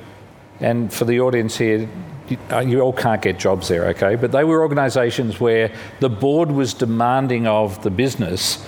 and 0.61 0.93
for 0.93 1.05
the 1.05 1.21
audience 1.21 1.57
here, 1.57 1.89
you, 2.29 2.39
you 2.65 2.81
all 2.81 2.93
can't 2.93 3.21
get 3.21 3.39
jobs 3.39 3.69
there, 3.69 3.87
okay? 3.89 4.15
But 4.15 4.33
they 4.33 4.45
were 4.45 4.63
organisations 4.63 5.41
where 5.41 5.75
the 5.99 6.09
board 6.09 6.51
was 6.51 6.73
demanding 6.73 7.47
of 7.47 7.83
the 7.83 7.91
business 7.91 8.65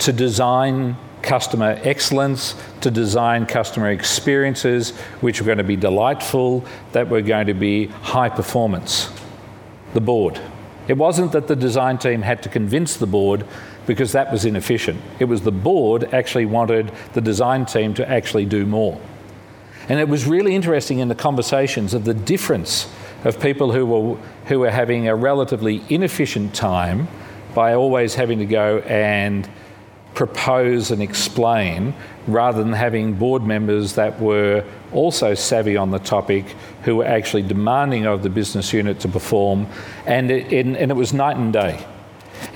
to 0.00 0.12
design 0.12 0.96
customer 1.26 1.78
excellence, 1.82 2.54
to 2.80 2.90
design 2.90 3.44
customer 3.44 3.90
experiences 3.90 4.92
which 5.20 5.40
were 5.40 5.46
going 5.46 5.58
to 5.58 5.64
be 5.64 5.76
delightful, 5.76 6.64
that 6.92 7.08
were 7.08 7.20
going 7.20 7.48
to 7.48 7.54
be 7.54 7.86
high 7.86 8.30
performance. 8.30 9.10
The 9.92 10.00
board. 10.00 10.40
It 10.88 10.96
wasn't 10.96 11.32
that 11.32 11.48
the 11.48 11.56
design 11.56 11.98
team 11.98 12.22
had 12.22 12.42
to 12.44 12.48
convince 12.48 12.96
the 12.96 13.06
board 13.06 13.44
because 13.86 14.12
that 14.12 14.30
was 14.32 14.44
inefficient. 14.44 15.00
It 15.18 15.24
was 15.24 15.42
the 15.42 15.52
board 15.52 16.14
actually 16.14 16.46
wanted 16.46 16.92
the 17.12 17.20
design 17.20 17.66
team 17.66 17.92
to 17.94 18.08
actually 18.08 18.46
do 18.46 18.64
more. 18.64 19.00
And 19.88 20.00
it 20.00 20.08
was 20.08 20.26
really 20.26 20.54
interesting 20.54 21.00
in 21.00 21.08
the 21.08 21.14
conversations 21.14 21.94
of 21.94 22.04
the 22.04 22.14
difference 22.14 22.88
of 23.24 23.40
people 23.40 23.72
who 23.72 23.86
were, 23.86 24.16
who 24.46 24.60
were 24.60 24.70
having 24.70 25.08
a 25.08 25.14
relatively 25.14 25.82
inefficient 25.88 26.54
time 26.54 27.08
by 27.54 27.74
always 27.74 28.14
having 28.14 28.38
to 28.38 28.46
go 28.46 28.78
and 28.80 29.48
propose 30.16 30.90
and 30.90 31.00
explain 31.00 31.94
rather 32.26 32.64
than 32.64 32.72
having 32.72 33.12
board 33.12 33.42
members 33.42 33.92
that 33.94 34.18
were 34.18 34.64
also 34.92 35.34
savvy 35.34 35.76
on 35.76 35.90
the 35.90 35.98
topic 36.00 36.44
who 36.82 36.96
were 36.96 37.04
actually 37.04 37.42
demanding 37.42 38.06
of 38.06 38.22
the 38.22 38.30
business 38.30 38.72
unit 38.72 38.98
to 38.98 39.08
perform 39.08 39.66
and 40.06 40.30
it, 40.30 40.50
and, 40.52 40.90
it 40.90 40.96
was 40.96 41.12
night 41.12 41.36
and 41.36 41.52
day 41.52 41.86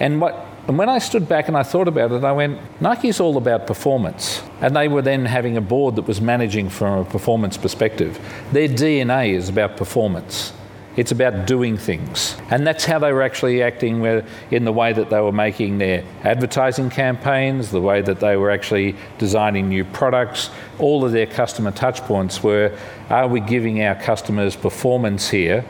and 0.01 0.21
what 0.21 0.47
and 0.67 0.79
when 0.79 0.89
I 0.89 0.99
stood 0.99 1.29
back 1.29 1.49
and 1.49 1.57
I 1.57 1.65
thought 1.65 1.89
about 1.89 2.13
it, 2.13 2.23
I 2.23 2.31
went, 2.31 2.61
Nike's 2.81 3.19
all 3.19 3.37
about 3.37 3.67
performance. 3.67 4.41
And 4.61 4.77
they 4.77 4.87
were 4.87 5.03
then 5.03 5.25
having 5.25 5.57
a 5.57 5.61
board 5.61 5.97
that 5.97 6.03
was 6.03 6.21
managing 6.21 6.69
from 6.69 7.01
a 7.01 7.05
performance 7.05 7.57
perspective. 7.57 8.21
Their 8.53 8.69
DNA 8.69 9.33
is 9.33 9.49
about 9.49 9.77
performance. 9.77 10.53
It's 10.97 11.13
about 11.13 11.47
doing 11.47 11.77
things. 11.77 12.37
And 12.51 12.67
that's 12.67 12.85
how 12.85 12.99
they 12.99 13.13
were 13.13 13.23
actually 13.23 13.63
acting 13.63 14.05
in 14.51 14.65
the 14.65 14.73
way 14.73 14.93
that 14.93 15.09
they 15.09 15.21
were 15.21 15.33
making 15.33 15.79
their 15.79 16.05
advertising 16.25 16.91
campaigns, 16.91 17.71
the 17.71 17.81
way 17.81 18.03
that 18.03 18.19
they 18.19 18.37
were 18.37 18.51
actually 18.51 18.97
designing 19.19 19.69
new 19.69 19.85
products. 19.85 20.51
All 20.79 21.05
of 21.05 21.13
their 21.13 21.27
customer 21.27 21.71
touchpoints 21.71 22.43
were 22.43 22.77
are 23.09 23.29
we 23.29 23.41
giving 23.41 23.83
our 23.83 23.95
customers 23.95 24.57
performance 24.57 25.31
here? 25.31 25.65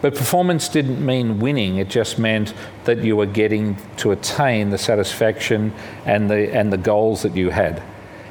But 0.00 0.16
performance 0.16 0.68
didn't 0.68 1.04
mean 1.04 1.38
winning, 1.38 1.76
it 1.76 1.88
just 1.88 2.18
meant 2.18 2.54
that 2.84 3.04
you 3.04 3.16
were 3.16 3.26
getting 3.26 3.76
to 3.98 4.10
attain 4.10 4.70
the 4.70 4.78
satisfaction 4.78 5.72
and 6.04 6.28
the, 6.28 6.52
and 6.52 6.72
the 6.72 6.76
goals 6.76 7.22
that 7.22 7.36
you 7.36 7.50
had. 7.50 7.80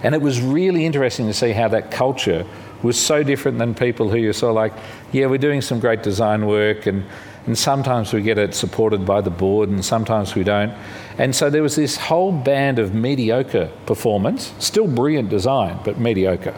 And 0.04 0.14
it 0.14 0.22
was 0.22 0.42
really 0.42 0.86
interesting 0.86 1.28
to 1.28 1.34
see 1.34 1.52
how 1.54 1.70
that 1.70 1.90
culture 1.90 2.46
was 2.84 3.00
so 3.00 3.24
different 3.24 3.58
than 3.58 3.76
people 3.76 4.10
who 4.10 4.18
you 4.18 4.34
saw 4.34 4.52
like, 4.52 4.74
yeah, 5.12 5.26
we're 5.26 5.38
doing 5.38 5.62
some 5.62 5.80
great 5.80 6.04
design 6.04 6.46
work 6.48 6.86
and, 6.86 7.06
and 7.46 7.58
sometimes 7.58 8.14
we 8.14 8.22
get 8.22 8.38
it 8.38 8.54
supported 8.54 9.06
by 9.06 9.22
the 9.22 9.30
board 9.30 9.70
and 9.70 9.84
sometimes 9.84 10.36
we 10.36 10.44
don't. 10.44 10.74
And 11.18 11.36
so 11.36 11.50
there 11.50 11.64
was 11.64 11.76
this 11.76 11.98
whole 11.98 12.32
band 12.32 12.80
of 12.80 12.94
mediocre 12.94 13.70
performance, 13.86 14.54
still 14.60 14.88
brilliant 14.88 15.30
design, 15.30 15.80
but 15.84 16.00
mediocre. 16.00 16.56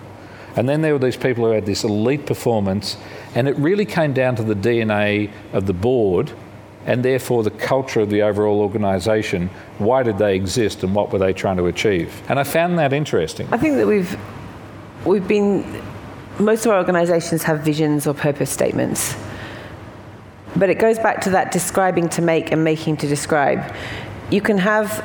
And 0.56 0.70
then 0.70 0.82
there 0.82 0.94
were 0.94 1.00
these 1.00 1.18
people 1.18 1.46
who 1.46 1.52
had 1.52 1.66
this 1.66 1.84
elite 1.84 2.26
performance, 2.26 2.98
and 3.34 3.48
it 3.48 3.58
really 3.58 3.86
came 3.86 4.14
down 4.14 4.36
to 4.36 4.44
the 4.44 4.54
DNA 4.54 5.32
of 5.52 5.66
the 5.66 5.74
board 5.74 6.32
and 6.86 7.04
therefore 7.04 7.44
the 7.44 7.52
culture 7.52 8.02
of 8.02 8.10
the 8.10 8.22
overall 8.22 8.60
organisation. 8.60 9.50
Why 9.78 10.04
did 10.04 10.18
they 10.18 10.36
exist 10.36 10.84
and 10.84 10.94
what 10.94 11.12
were 11.12 11.20
they 11.20 11.34
trying 11.34 11.58
to 11.58 11.68
achieve? 11.68 12.22
And 12.30 12.40
I 12.40 12.44
found 12.44 12.78
that 12.78 12.94
interesting. 12.94 13.48
I 13.52 13.58
think 13.58 13.78
that 13.78 13.88
we've 13.88 14.18
we've 15.06 15.28
been 15.28 15.64
most 16.40 16.66
of 16.66 16.72
our 16.72 16.78
organizations 16.78 17.44
have 17.44 17.60
visions 17.62 18.08
or 18.08 18.14
purpose 18.14 18.50
statements. 18.50 19.16
But 20.56 20.70
it 20.70 20.80
goes 20.80 20.98
back 20.98 21.22
to 21.22 21.32
that 21.32 21.52
describing 21.52 22.10
to 22.10 22.22
make 22.22 22.52
and 22.52 22.64
making 22.64 22.98
to 22.98 23.08
describe. 23.08 23.74
You 24.30 24.42
can 24.42 24.58
have 24.58 25.04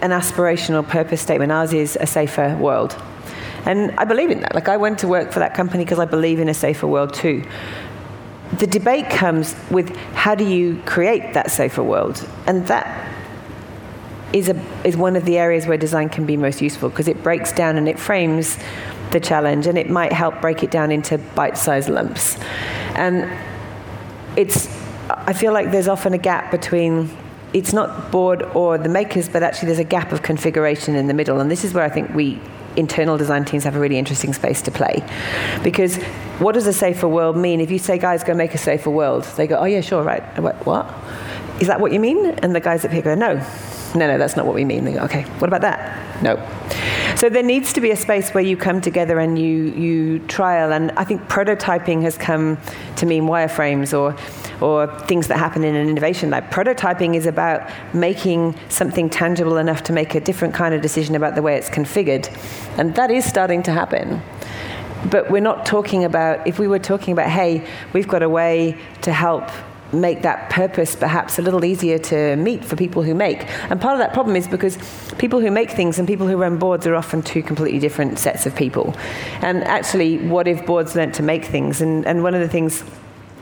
an 0.00 0.10
aspirational 0.10 0.86
purpose 0.86 1.20
statement. 1.20 1.52
Ours 1.52 1.72
is 1.72 1.96
a 2.00 2.06
safer 2.06 2.56
world. 2.56 3.00
And 3.64 3.92
I 3.98 4.04
believe 4.04 4.30
in 4.30 4.40
that. 4.40 4.54
Like, 4.54 4.68
I 4.68 4.76
went 4.76 4.98
to 5.00 5.08
work 5.08 5.32
for 5.32 5.40
that 5.40 5.54
company 5.54 5.84
because 5.84 5.98
I 5.98 6.04
believe 6.04 6.38
in 6.38 6.48
a 6.48 6.54
safer 6.54 6.86
world 6.86 7.12
too. 7.12 7.44
The 8.58 8.66
debate 8.66 9.10
comes 9.10 9.54
with 9.70 9.94
how 10.14 10.34
do 10.34 10.44
you 10.44 10.80
create 10.86 11.34
that 11.34 11.50
safer 11.50 11.82
world? 11.82 12.26
And 12.46 12.66
that 12.68 13.14
is, 14.32 14.48
a, 14.48 14.64
is 14.84 14.96
one 14.96 15.16
of 15.16 15.24
the 15.24 15.38
areas 15.38 15.66
where 15.66 15.76
design 15.76 16.08
can 16.08 16.24
be 16.24 16.36
most 16.36 16.62
useful 16.62 16.88
because 16.88 17.08
it 17.08 17.22
breaks 17.22 17.52
down 17.52 17.76
and 17.76 17.88
it 17.88 17.98
frames 17.98 18.58
the 19.10 19.20
challenge 19.20 19.66
and 19.66 19.78
it 19.78 19.88
might 19.88 20.12
help 20.12 20.40
break 20.40 20.62
it 20.62 20.70
down 20.70 20.90
into 20.90 21.18
bite-sized 21.18 21.88
lumps. 21.88 22.38
And 22.94 23.30
it's 24.36 24.68
I 25.10 25.32
feel 25.32 25.52
like 25.52 25.70
there's 25.70 25.88
often 25.88 26.12
a 26.12 26.18
gap 26.18 26.50
between 26.50 27.10
it's 27.52 27.72
not 27.72 28.10
board 28.10 28.42
or 28.54 28.76
the 28.76 28.90
makers, 28.90 29.28
but 29.28 29.42
actually 29.42 29.66
there's 29.66 29.78
a 29.78 29.84
gap 29.84 30.12
of 30.12 30.22
configuration 30.22 30.94
in 30.94 31.06
the 31.06 31.14
middle. 31.14 31.40
And 31.40 31.50
this 31.50 31.64
is 31.64 31.72
where 31.72 31.84
I 31.84 31.88
think 31.88 32.14
we 32.14 32.40
internal 32.76 33.16
design 33.16 33.44
teams 33.44 33.64
have 33.64 33.74
a 33.74 33.80
really 33.80 33.98
interesting 33.98 34.32
space 34.32 34.62
to 34.62 34.70
play. 34.70 35.02
Because 35.64 35.96
what 36.38 36.52
does 36.52 36.66
a 36.66 36.72
safer 36.72 37.08
world 37.08 37.36
mean? 37.36 37.60
If 37.60 37.70
you 37.70 37.78
say, 37.78 37.98
guys, 37.98 38.22
go 38.22 38.34
make 38.34 38.54
a 38.54 38.58
safer 38.58 38.90
world, 38.90 39.24
they 39.36 39.46
go, 39.46 39.56
oh, 39.56 39.64
yeah, 39.64 39.80
sure, 39.80 40.02
right. 40.02 40.22
what? 40.64 40.94
Is 41.60 41.66
that 41.66 41.80
what 41.80 41.92
you 41.92 41.98
mean? 41.98 42.24
And 42.24 42.54
the 42.54 42.60
guys 42.60 42.84
up 42.84 42.92
here 42.92 43.02
go, 43.02 43.14
no, 43.14 43.44
no, 43.94 44.06
no, 44.06 44.18
that's 44.18 44.36
not 44.36 44.44
what 44.44 44.54
we 44.54 44.64
mean. 44.64 44.84
They 44.84 44.92
go, 44.92 45.00
okay, 45.00 45.22
what 45.38 45.48
about 45.48 45.62
that? 45.62 46.22
No. 46.22 46.36
So 47.16 47.28
there 47.28 47.42
needs 47.42 47.72
to 47.72 47.80
be 47.80 47.90
a 47.90 47.96
space 47.96 48.30
where 48.30 48.44
you 48.44 48.56
come 48.56 48.80
together 48.80 49.18
and 49.18 49.38
you, 49.38 49.64
you 49.72 50.18
trial. 50.20 50.72
And 50.72 50.90
I 50.92 51.04
think 51.04 51.22
prototyping 51.22 52.02
has 52.02 52.18
come 52.18 52.58
to 52.96 53.06
mean 53.06 53.24
wireframes 53.24 53.98
or, 53.98 54.16
or 54.62 54.86
things 55.06 55.28
that 55.28 55.38
happen 55.38 55.64
in 55.64 55.74
an 55.74 55.88
innovation 55.88 56.30
lab. 56.30 56.50
Prototyping 56.50 57.16
is 57.16 57.26
about 57.26 57.68
making 57.94 58.54
something 58.68 59.08
tangible 59.08 59.56
enough 59.56 59.82
to 59.84 59.92
make 59.92 60.14
a 60.14 60.20
different 60.20 60.54
kind 60.54 60.74
of 60.74 60.82
decision 60.82 61.14
about 61.14 61.34
the 61.34 61.42
way 61.42 61.56
it's 61.56 61.70
configured. 61.70 62.28
And 62.78 62.94
that 62.94 63.10
is 63.10 63.24
starting 63.24 63.62
to 63.64 63.72
happen 63.72 64.22
but 65.12 65.30
we're 65.30 65.40
not 65.40 65.64
talking 65.64 66.02
about 66.04 66.44
if 66.44 66.58
we 66.58 66.66
were 66.66 66.78
talking 66.78 67.12
about 67.12 67.28
hey 67.28 67.64
we've 67.92 68.08
got 68.08 68.20
a 68.20 68.28
way 68.28 68.76
to 69.00 69.12
help 69.12 69.48
make 69.92 70.22
that 70.22 70.50
purpose 70.50 70.94
perhaps 70.94 71.38
a 71.38 71.42
little 71.42 71.64
easier 71.64 71.98
to 71.98 72.36
meet 72.36 72.64
for 72.64 72.76
people 72.76 73.02
who 73.02 73.14
make. 73.14 73.48
And 73.70 73.80
part 73.80 73.94
of 73.94 73.98
that 74.00 74.12
problem 74.12 74.36
is 74.36 74.46
because 74.46 74.78
people 75.18 75.40
who 75.40 75.50
make 75.50 75.70
things 75.70 75.98
and 75.98 76.06
people 76.06 76.28
who 76.28 76.36
run 76.36 76.58
boards 76.58 76.86
are 76.86 76.94
often 76.94 77.22
two 77.22 77.42
completely 77.42 77.78
different 77.78 78.18
sets 78.18 78.46
of 78.46 78.54
people. 78.54 78.94
And 79.40 79.64
actually, 79.64 80.18
what 80.18 80.46
if 80.46 80.64
boards 80.66 80.94
learnt 80.94 81.14
to 81.14 81.22
make 81.22 81.44
things? 81.44 81.80
And, 81.80 82.06
and 82.06 82.22
one 82.22 82.34
of 82.34 82.40
the 82.40 82.48
things 82.48 82.84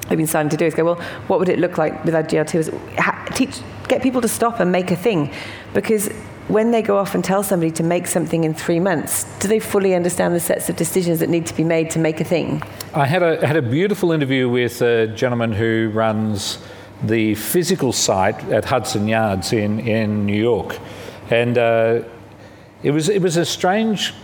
I've 0.09 0.17
been 0.17 0.27
starting 0.27 0.51
to 0.51 0.57
do 0.57 0.67
is 0.67 0.75
go, 0.75 0.85
well, 0.85 1.01
what 1.27 1.41
would 1.41 1.49
it 1.49 1.59
look 1.59 1.79
like 1.79 2.05
with 2.05 2.15
GL2? 2.15 2.55
Is 2.55 2.71
ha- 2.99 3.29
teach, 3.35 3.61
get 3.89 4.03
people 4.03 4.21
to 4.21 4.29
stop 4.29 4.61
and 4.61 4.71
make 4.71 4.91
a 4.91 4.97
thing. 4.97 5.33
Because 5.75 6.09
when 6.49 6.71
they 6.71 6.83
go 6.83 6.97
off 6.97 7.15
and 7.15 7.25
tell 7.25 7.43
somebody 7.43 7.73
to 7.73 7.83
make 7.83 8.07
something 8.07 8.45
in 8.45 8.55
three 8.55 8.79
months, 8.79 9.25
do 9.41 9.49
they 9.49 9.59
fully 9.59 9.95
understand 9.95 10.35
the 10.35 10.41
sets 10.41 10.69
of 10.69 10.77
decisions 10.77 11.19
that 11.19 11.29
need 11.29 11.47
to 11.47 11.55
be 11.55 11.65
made 11.65 11.91
to 11.91 11.99
make 11.99 12.21
a 12.21 12.25
thing? 12.25 12.63
I 12.95 13.07
had 13.07 13.23
a, 13.23 13.45
had 13.47 13.57
a 13.57 13.63
beautiful 13.63 14.13
interview 14.13 14.49
with 14.49 14.81
a 14.81 15.09
gentleman 15.09 15.53
who 15.53 15.91
runs 15.93 16.59
the 17.03 17.35
physical 17.35 17.93
site 17.93 18.43
at 18.51 18.65
Hudson 18.65 19.09
Yards 19.09 19.53
in, 19.53 19.81
in 19.81 20.25
New 20.25 20.41
York. 20.41 20.79
And 21.31 21.59
uh, 21.59 22.03
it, 22.83 22.93
was, 22.93 23.09
it 23.09 23.21
was 23.21 23.37
a 23.37 23.45
strange 23.45 24.15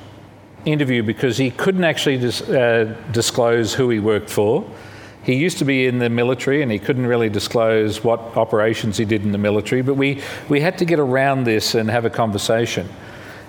interview 0.65 1.03
because 1.03 1.37
he 1.37 1.51
couldn't 1.51 1.85
actually 1.85 2.19
dis, 2.19 2.41
uh, 2.43 2.97
disclose 3.11 3.75
who 3.75 3.91
he 3.91 3.99
worked 3.99 4.31
for. 4.31 4.65
He 5.25 5.35
used 5.35 5.59
to 5.59 5.65
be 5.65 5.87
in 5.87 5.99
the 5.99 6.09
military 6.09 6.63
and 6.63 6.73
he 6.73 6.79
couldn't 6.79 7.07
really 7.07 7.29
disclose 7.29 8.03
what 8.03 8.21
operations 8.37 8.97
he 8.97 9.05
did 9.05 9.23
in 9.23 9.33
the 9.33 9.39
military, 9.39 9.83
but 9.83 9.95
we, 9.95 10.23
we 10.49 10.61
had 10.61 10.79
to 10.79 10.85
get 10.85 10.99
around 10.99 11.45
this 11.45 11.75
and 11.75 11.91
have 11.91 12.05
a 12.05 12.11
conversation. 12.11 12.89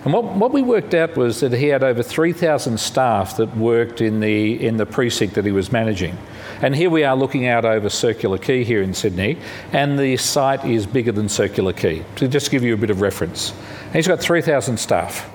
And 0.03 0.11
what, 0.11 0.25
what 0.25 0.51
we 0.51 0.61
worked 0.61 0.93
out 0.93 1.15
was 1.15 1.39
that 1.39 1.53
he 1.53 1.67
had 1.67 1.81
over 1.81 2.03
3,000 2.03 2.77
staff 2.77 3.37
that 3.37 3.55
worked 3.55 4.01
in 4.01 4.19
the, 4.19 4.65
in 4.65 4.75
the 4.75 4.85
precinct 4.85 5.35
that 5.35 5.45
he 5.45 5.51
was 5.51 5.71
managing. 5.71 6.17
And 6.61 6.75
here 6.75 6.89
we 6.89 7.05
are 7.05 7.15
looking 7.15 7.47
out 7.47 7.63
over 7.63 7.89
Circular 7.89 8.37
Quay 8.37 8.65
here 8.65 8.81
in 8.81 8.93
Sydney, 8.93 9.37
and 9.71 9.97
the 9.97 10.17
site 10.17 10.65
is 10.65 10.85
bigger 10.85 11.13
than 11.13 11.29
Circular 11.29 11.71
Quay. 11.71 12.03
To 12.17 12.27
just 12.27 12.51
give 12.51 12.63
you 12.63 12.73
a 12.73 12.77
bit 12.77 12.89
of 12.89 12.99
reference. 12.99 13.53
And 13.85 13.95
he's 13.95 14.07
got 14.07 14.19
3,000 14.19 14.77
staff. 14.77 15.29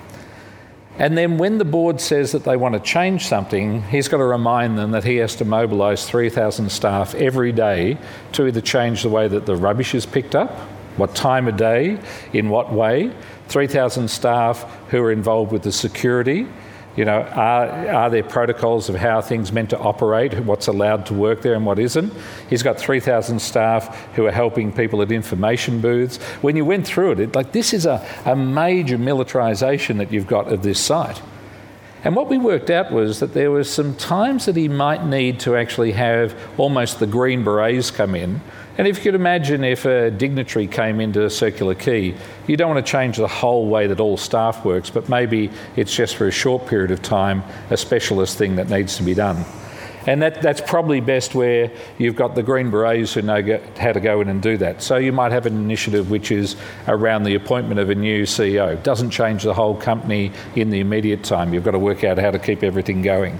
And 0.99 1.17
then 1.17 1.37
when 1.37 1.57
the 1.57 1.65
board 1.65 2.01
says 2.01 2.33
that 2.33 2.43
they 2.43 2.57
want 2.57 2.75
to 2.75 2.81
change 2.81 3.25
something, 3.25 3.83
he's 3.83 4.09
got 4.09 4.17
to 4.17 4.25
remind 4.25 4.77
them 4.77 4.91
that 4.91 5.05
he 5.05 5.15
has 5.15 5.33
to 5.37 5.45
mobilise 5.45 6.05
3,000 6.05 6.69
staff 6.69 7.15
every 7.15 7.53
day 7.53 7.97
to 8.33 8.45
either 8.45 8.59
change 8.59 9.03
the 9.03 9.09
way 9.09 9.29
that 9.29 9.45
the 9.45 9.55
rubbish 9.55 9.95
is 9.95 10.05
picked 10.05 10.35
up, 10.35 10.51
what 10.97 11.15
time 11.15 11.47
of 11.47 11.55
day, 11.55 11.97
in 12.33 12.49
what 12.49 12.73
way, 12.73 13.13
3,000 13.47 14.09
staff 14.09 14.69
who 14.89 15.01
are 15.01 15.11
involved 15.11 15.53
with 15.53 15.63
the 15.63 15.71
security, 15.71 16.45
you 16.99 17.05
know, 17.05 17.21
are, 17.21 17.87
are 17.87 18.09
there 18.09 18.23
protocols 18.23 18.89
of 18.89 18.95
how 18.95 19.21
things 19.21 19.53
meant 19.53 19.69
to 19.69 19.79
operate, 19.79 20.37
what's 20.41 20.67
allowed 20.67 21.05
to 21.05 21.13
work 21.13 21.41
there 21.41 21.53
and 21.53 21.65
what 21.65 21.79
isn't? 21.79 22.11
He's 22.49 22.61
got 22.61 22.77
3,000 22.77 23.39
staff 23.39 23.97
who 24.15 24.25
are 24.25 24.33
helping 24.33 24.73
people 24.73 25.01
at 25.01 25.09
information 25.09 25.79
booths. 25.79 26.17
When 26.41 26.57
you 26.57 26.65
went 26.65 26.85
through 26.85 27.13
it, 27.13 27.19
it 27.21 27.35
like 27.35 27.53
this 27.53 27.73
is 27.73 27.85
a, 27.85 28.05
a 28.25 28.35
major 28.35 28.97
militarisation 28.97 29.95
that 29.99 30.11
you've 30.11 30.27
got 30.27 30.51
of 30.51 30.61
this 30.61 30.77
site. 30.77 31.21
And 32.03 32.15
what 32.15 32.29
we 32.29 32.37
worked 32.37 32.69
out 32.69 32.91
was 32.91 33.19
that 33.19 33.33
there 33.33 33.51
were 33.51 33.63
some 33.63 33.95
times 33.95 34.45
that 34.45 34.55
he 34.55 34.67
might 34.67 35.05
need 35.05 35.39
to 35.41 35.55
actually 35.55 35.91
have 35.91 36.35
almost 36.57 36.99
the 36.99 37.07
Green 37.07 37.43
Berets 37.43 37.91
come 37.91 38.15
in 38.15 38.41
and 38.79 38.87
if 38.87 38.95
you 38.95 39.03
could 39.03 39.15
imagine 39.15 39.65
if 39.65 39.83
a 39.83 40.09
dignitary 40.09 40.65
came 40.65 41.01
into 41.01 41.25
a 41.25 41.29
Circular 41.29 41.75
Quay, 41.75 42.15
you 42.47 42.55
don't 42.55 42.73
want 42.73 42.85
to 42.85 42.89
change 42.89 43.17
the 43.17 43.27
whole 43.27 43.67
way 43.67 43.87
that 43.87 43.99
all 43.99 44.15
staff 44.15 44.63
works, 44.63 44.89
but 44.89 45.09
maybe 45.09 45.51
it's 45.75 45.93
just 45.93 46.15
for 46.15 46.29
a 46.29 46.31
short 46.31 46.65
period 46.65 46.89
of 46.89 47.01
time 47.01 47.43
a 47.71 47.75
specialist 47.75 48.37
thing 48.37 48.55
that 48.55 48.69
needs 48.69 48.95
to 48.95 49.03
be 49.03 49.13
done. 49.13 49.43
And 50.07 50.21
that, 50.21 50.41
that's 50.41 50.61
probably 50.61 51.01
best 51.01 51.35
where 51.35 51.71
you've 51.97 52.15
got 52.15 52.35
the 52.35 52.43
Green 52.43 52.71
Berets 52.71 53.13
who 53.13 53.21
know 53.21 53.59
how 53.77 53.91
to 53.91 53.99
go 53.99 54.21
in 54.21 54.29
and 54.29 54.41
do 54.41 54.57
that. 54.57 54.81
So 54.81 54.97
you 54.97 55.11
might 55.11 55.31
have 55.31 55.45
an 55.45 55.55
initiative 55.55 56.09
which 56.09 56.31
is 56.31 56.55
around 56.87 57.23
the 57.23 57.35
appointment 57.35 57.79
of 57.79 57.89
a 57.89 57.95
new 57.95 58.23
CEO. 58.23 58.73
It 58.73 58.83
doesn't 58.83 59.11
change 59.11 59.43
the 59.43 59.53
whole 59.53 59.75
company 59.75 60.31
in 60.55 60.69
the 60.69 60.79
immediate 60.79 61.23
time. 61.23 61.53
You've 61.53 61.65
got 61.65 61.71
to 61.71 61.79
work 61.79 62.03
out 62.03 62.17
how 62.17 62.31
to 62.31 62.39
keep 62.39 62.63
everything 62.63 63.01
going. 63.01 63.39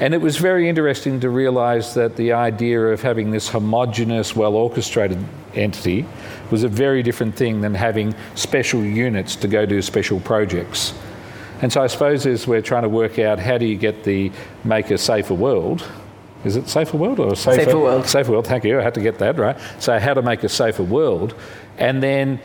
And 0.00 0.14
it 0.14 0.20
was 0.20 0.36
very 0.36 0.68
interesting 0.68 1.18
to 1.20 1.30
realise 1.30 1.94
that 1.94 2.14
the 2.14 2.32
idea 2.32 2.80
of 2.80 3.02
having 3.02 3.32
this 3.32 3.48
homogenous, 3.48 4.36
well 4.36 4.54
orchestrated 4.54 5.18
entity 5.54 6.06
was 6.52 6.62
a 6.62 6.68
very 6.68 7.02
different 7.02 7.34
thing 7.34 7.60
than 7.60 7.74
having 7.74 8.14
special 8.36 8.84
units 8.84 9.34
to 9.36 9.48
go 9.48 9.66
do 9.66 9.82
special 9.82 10.20
projects. 10.20 10.94
And 11.62 11.72
so 11.72 11.82
I 11.82 11.86
suppose 11.86 12.26
as 12.26 12.46
we're 12.46 12.62
trying 12.62 12.82
to 12.82 12.88
work 12.88 13.18
out 13.18 13.38
how 13.38 13.58
do 13.58 13.66
you 13.66 13.76
get 13.76 14.04
the 14.04 14.30
make 14.64 14.90
a 14.90 14.98
safer 14.98 15.34
world, 15.34 15.86
is 16.44 16.56
it 16.56 16.68
safer 16.68 16.96
world 16.96 17.18
or 17.18 17.34
safer, 17.34 17.64
safer 17.64 17.78
world? 17.78 18.06
Safer 18.06 18.32
world. 18.32 18.46
Thank 18.46 18.64
you. 18.64 18.78
I 18.78 18.82
had 18.82 18.94
to 18.94 19.00
get 19.00 19.18
that 19.18 19.36
right. 19.38 19.56
So 19.80 19.98
how 19.98 20.14
to 20.14 20.22
make 20.22 20.44
a 20.44 20.48
safer 20.48 20.84
world, 20.84 21.34
and 21.78 22.02
then 22.02 22.40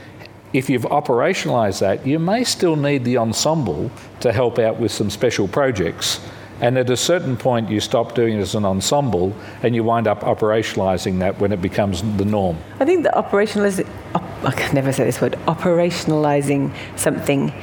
if 0.52 0.70
you've 0.70 0.84
operationalised 0.84 1.80
that, 1.80 2.06
you 2.06 2.20
may 2.20 2.44
still 2.44 2.76
need 2.76 3.04
the 3.04 3.18
ensemble 3.18 3.92
to 4.20 4.32
help 4.32 4.60
out 4.60 4.80
with 4.80 4.92
some 4.92 5.10
special 5.10 5.48
projects 5.48 6.20
and 6.64 6.78
at 6.78 6.90
a 6.90 6.96
certain 6.96 7.36
point, 7.36 7.70
you 7.70 7.82
stop 7.82 8.16
doing 8.16 8.38
it 8.38 8.42
as 8.42 8.56
an 8.56 8.64
ensemble 8.64 9.36
and 9.64 9.76
you 9.76 9.84
wind 9.84 10.08
up 10.08 10.22
operationalizing 10.22 11.20
that 11.20 11.38
when 11.38 11.52
it 11.52 11.62
becomes 11.62 12.02
the 12.18 12.24
norm. 12.24 12.58
I 12.80 12.86
think 12.86 13.04
the 13.04 13.10
operationalizing, 13.10 13.86
op, 14.16 14.24
I 14.46 14.52
can 14.52 14.74
never 14.74 14.94
say 14.94 15.04
this 15.04 15.20
word, 15.20 15.34
operationalizing 15.48 16.74
something 16.96 17.54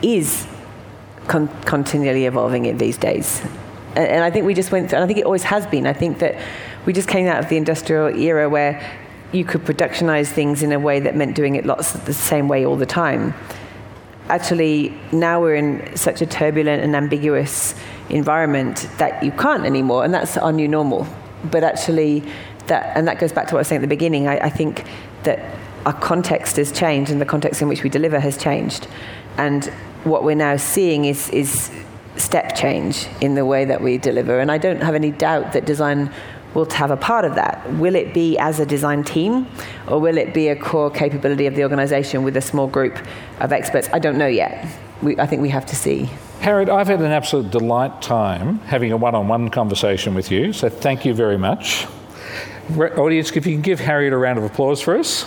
is 0.00 0.46
con- 1.28 1.48
continually 1.62 2.26
evolving 2.26 2.66
in 2.66 2.78
these 2.78 2.96
days. 2.96 3.42
And, 3.94 4.08
and 4.08 4.24
I 4.24 4.30
think 4.30 4.46
we 4.46 4.54
just 4.54 4.72
went 4.72 4.90
through, 4.90 4.96
and 4.96 5.04
I 5.04 5.06
think 5.06 5.18
it 5.18 5.24
always 5.24 5.44
has 5.44 5.66
been. 5.66 5.86
I 5.86 5.92
think 5.92 6.18
that 6.18 6.36
we 6.86 6.92
just 6.92 7.08
came 7.08 7.26
out 7.26 7.38
of 7.38 7.48
the 7.48 7.56
industrial 7.56 8.08
era 8.16 8.48
where 8.48 8.80
you 9.32 9.44
could 9.44 9.62
productionize 9.64 10.28
things 10.28 10.62
in 10.62 10.72
a 10.72 10.78
way 10.78 11.00
that 11.00 11.16
meant 11.16 11.34
doing 11.34 11.56
it 11.56 11.66
lots 11.66 11.92
the 11.92 12.14
same 12.14 12.48
way 12.48 12.64
all 12.64 12.76
the 12.76 12.86
time. 12.86 13.34
Actually, 14.28 14.96
now 15.12 15.40
we're 15.40 15.54
in 15.54 15.96
such 15.96 16.20
a 16.20 16.26
turbulent 16.26 16.82
and 16.82 16.96
ambiguous 16.96 17.74
environment 18.08 18.88
that 18.98 19.22
you 19.22 19.32
can't 19.32 19.64
anymore, 19.64 20.04
and 20.04 20.12
that's 20.14 20.36
our 20.36 20.52
new 20.52 20.68
normal. 20.68 21.06
But 21.44 21.64
actually, 21.64 22.22
that 22.66 22.96
and 22.96 23.06
that 23.06 23.18
goes 23.18 23.32
back 23.32 23.48
to 23.48 23.54
what 23.54 23.58
I 23.58 23.60
was 23.60 23.68
saying 23.68 23.80
at 23.80 23.82
the 23.82 23.88
beginning. 23.88 24.26
I, 24.26 24.38
I 24.38 24.50
think 24.50 24.84
that 25.22 25.38
our 25.84 25.92
context 25.92 26.56
has 26.56 26.72
changed, 26.72 27.10
and 27.10 27.20
the 27.20 27.26
context 27.26 27.62
in 27.62 27.68
which 27.68 27.82
we 27.82 27.90
deliver 27.90 28.18
has 28.18 28.36
changed, 28.36 28.88
and 29.38 29.66
what 30.04 30.24
we're 30.24 30.36
now 30.36 30.56
seeing 30.56 31.04
is 31.04 31.28
is 31.30 31.70
step 32.16 32.56
change 32.56 33.06
in 33.20 33.34
the 33.34 33.44
way 33.44 33.64
that 33.64 33.80
we 33.80 33.98
deliver. 33.98 34.40
And 34.40 34.50
I 34.50 34.58
don't 34.58 34.80
have 34.82 34.94
any 34.94 35.10
doubt 35.10 35.52
that 35.52 35.66
design 35.66 36.10
will 36.54 36.68
have 36.70 36.90
a 36.90 36.96
part 36.96 37.24
of 37.24 37.34
that. 37.34 37.70
Will 37.74 37.94
it 37.94 38.14
be 38.14 38.38
as 38.38 38.58
a 38.58 38.66
design 38.66 39.04
team, 39.04 39.46
or 39.88 40.00
will 40.00 40.16
it 40.16 40.32
be 40.32 40.48
a 40.48 40.56
core 40.56 40.90
capability 40.90 41.46
of 41.46 41.54
the 41.54 41.62
organisation 41.62 42.22
with 42.22 42.36
a 42.36 42.40
small 42.40 42.66
group 42.66 42.96
of 43.40 43.52
experts? 43.52 43.88
I 43.92 43.98
don't 43.98 44.16
know 44.16 44.26
yet. 44.26 44.66
We, 45.02 45.18
I 45.18 45.26
think 45.26 45.42
we 45.42 45.50
have 45.50 45.66
to 45.66 45.76
see. 45.76 46.08
Harriet, 46.40 46.70
I've 46.70 46.86
had 46.86 47.00
an 47.00 47.12
absolute 47.12 47.50
delight 47.50 48.00
time 48.00 48.60
having 48.60 48.92
a 48.92 48.96
one 48.96 49.14
on 49.14 49.28
one 49.28 49.50
conversation 49.50 50.14
with 50.14 50.30
you, 50.30 50.54
so 50.54 50.70
thank 50.70 51.04
you 51.04 51.12
very 51.12 51.36
much. 51.36 51.86
Audience, 52.78 53.30
if 53.32 53.46
you 53.46 53.52
can 53.52 53.62
give 53.62 53.78
Harriet 53.78 54.12
a 54.12 54.16
round 54.16 54.38
of 54.38 54.44
applause 54.44 54.80
for 54.80 54.96
us. 54.96 55.24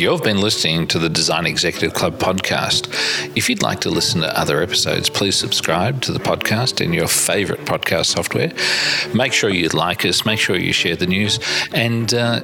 You've 0.00 0.22
been 0.22 0.40
listening 0.40 0.86
to 0.86 0.98
the 0.98 1.10
Design 1.10 1.44
Executive 1.44 1.92
Club 1.92 2.18
podcast. 2.18 2.88
If 3.36 3.50
you'd 3.50 3.62
like 3.62 3.80
to 3.80 3.90
listen 3.90 4.22
to 4.22 4.40
other 4.40 4.62
episodes, 4.62 5.10
please 5.10 5.36
subscribe 5.36 6.00
to 6.00 6.12
the 6.12 6.18
podcast 6.18 6.80
in 6.80 6.94
your 6.94 7.06
favorite 7.06 7.66
podcast 7.66 8.06
software. 8.06 8.50
Make 9.14 9.34
sure 9.34 9.50
you 9.50 9.68
like 9.68 10.06
us, 10.06 10.24
make 10.24 10.38
sure 10.38 10.56
you 10.56 10.72
share 10.72 10.96
the 10.96 11.06
news, 11.06 11.38
and 11.74 12.14
uh, 12.14 12.40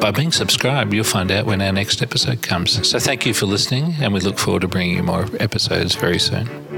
by 0.00 0.10
being 0.10 0.32
subscribed, 0.32 0.92
you'll 0.92 1.04
find 1.04 1.30
out 1.30 1.46
when 1.46 1.62
our 1.62 1.70
next 1.70 2.02
episode 2.02 2.42
comes. 2.42 2.84
So 2.88 2.98
thank 2.98 3.24
you 3.24 3.34
for 3.34 3.46
listening, 3.46 3.94
and 4.00 4.12
we 4.12 4.18
look 4.18 4.36
forward 4.38 4.62
to 4.62 4.68
bringing 4.68 4.96
you 4.96 5.04
more 5.04 5.28
episodes 5.38 5.94
very 5.94 6.18
soon. 6.18 6.69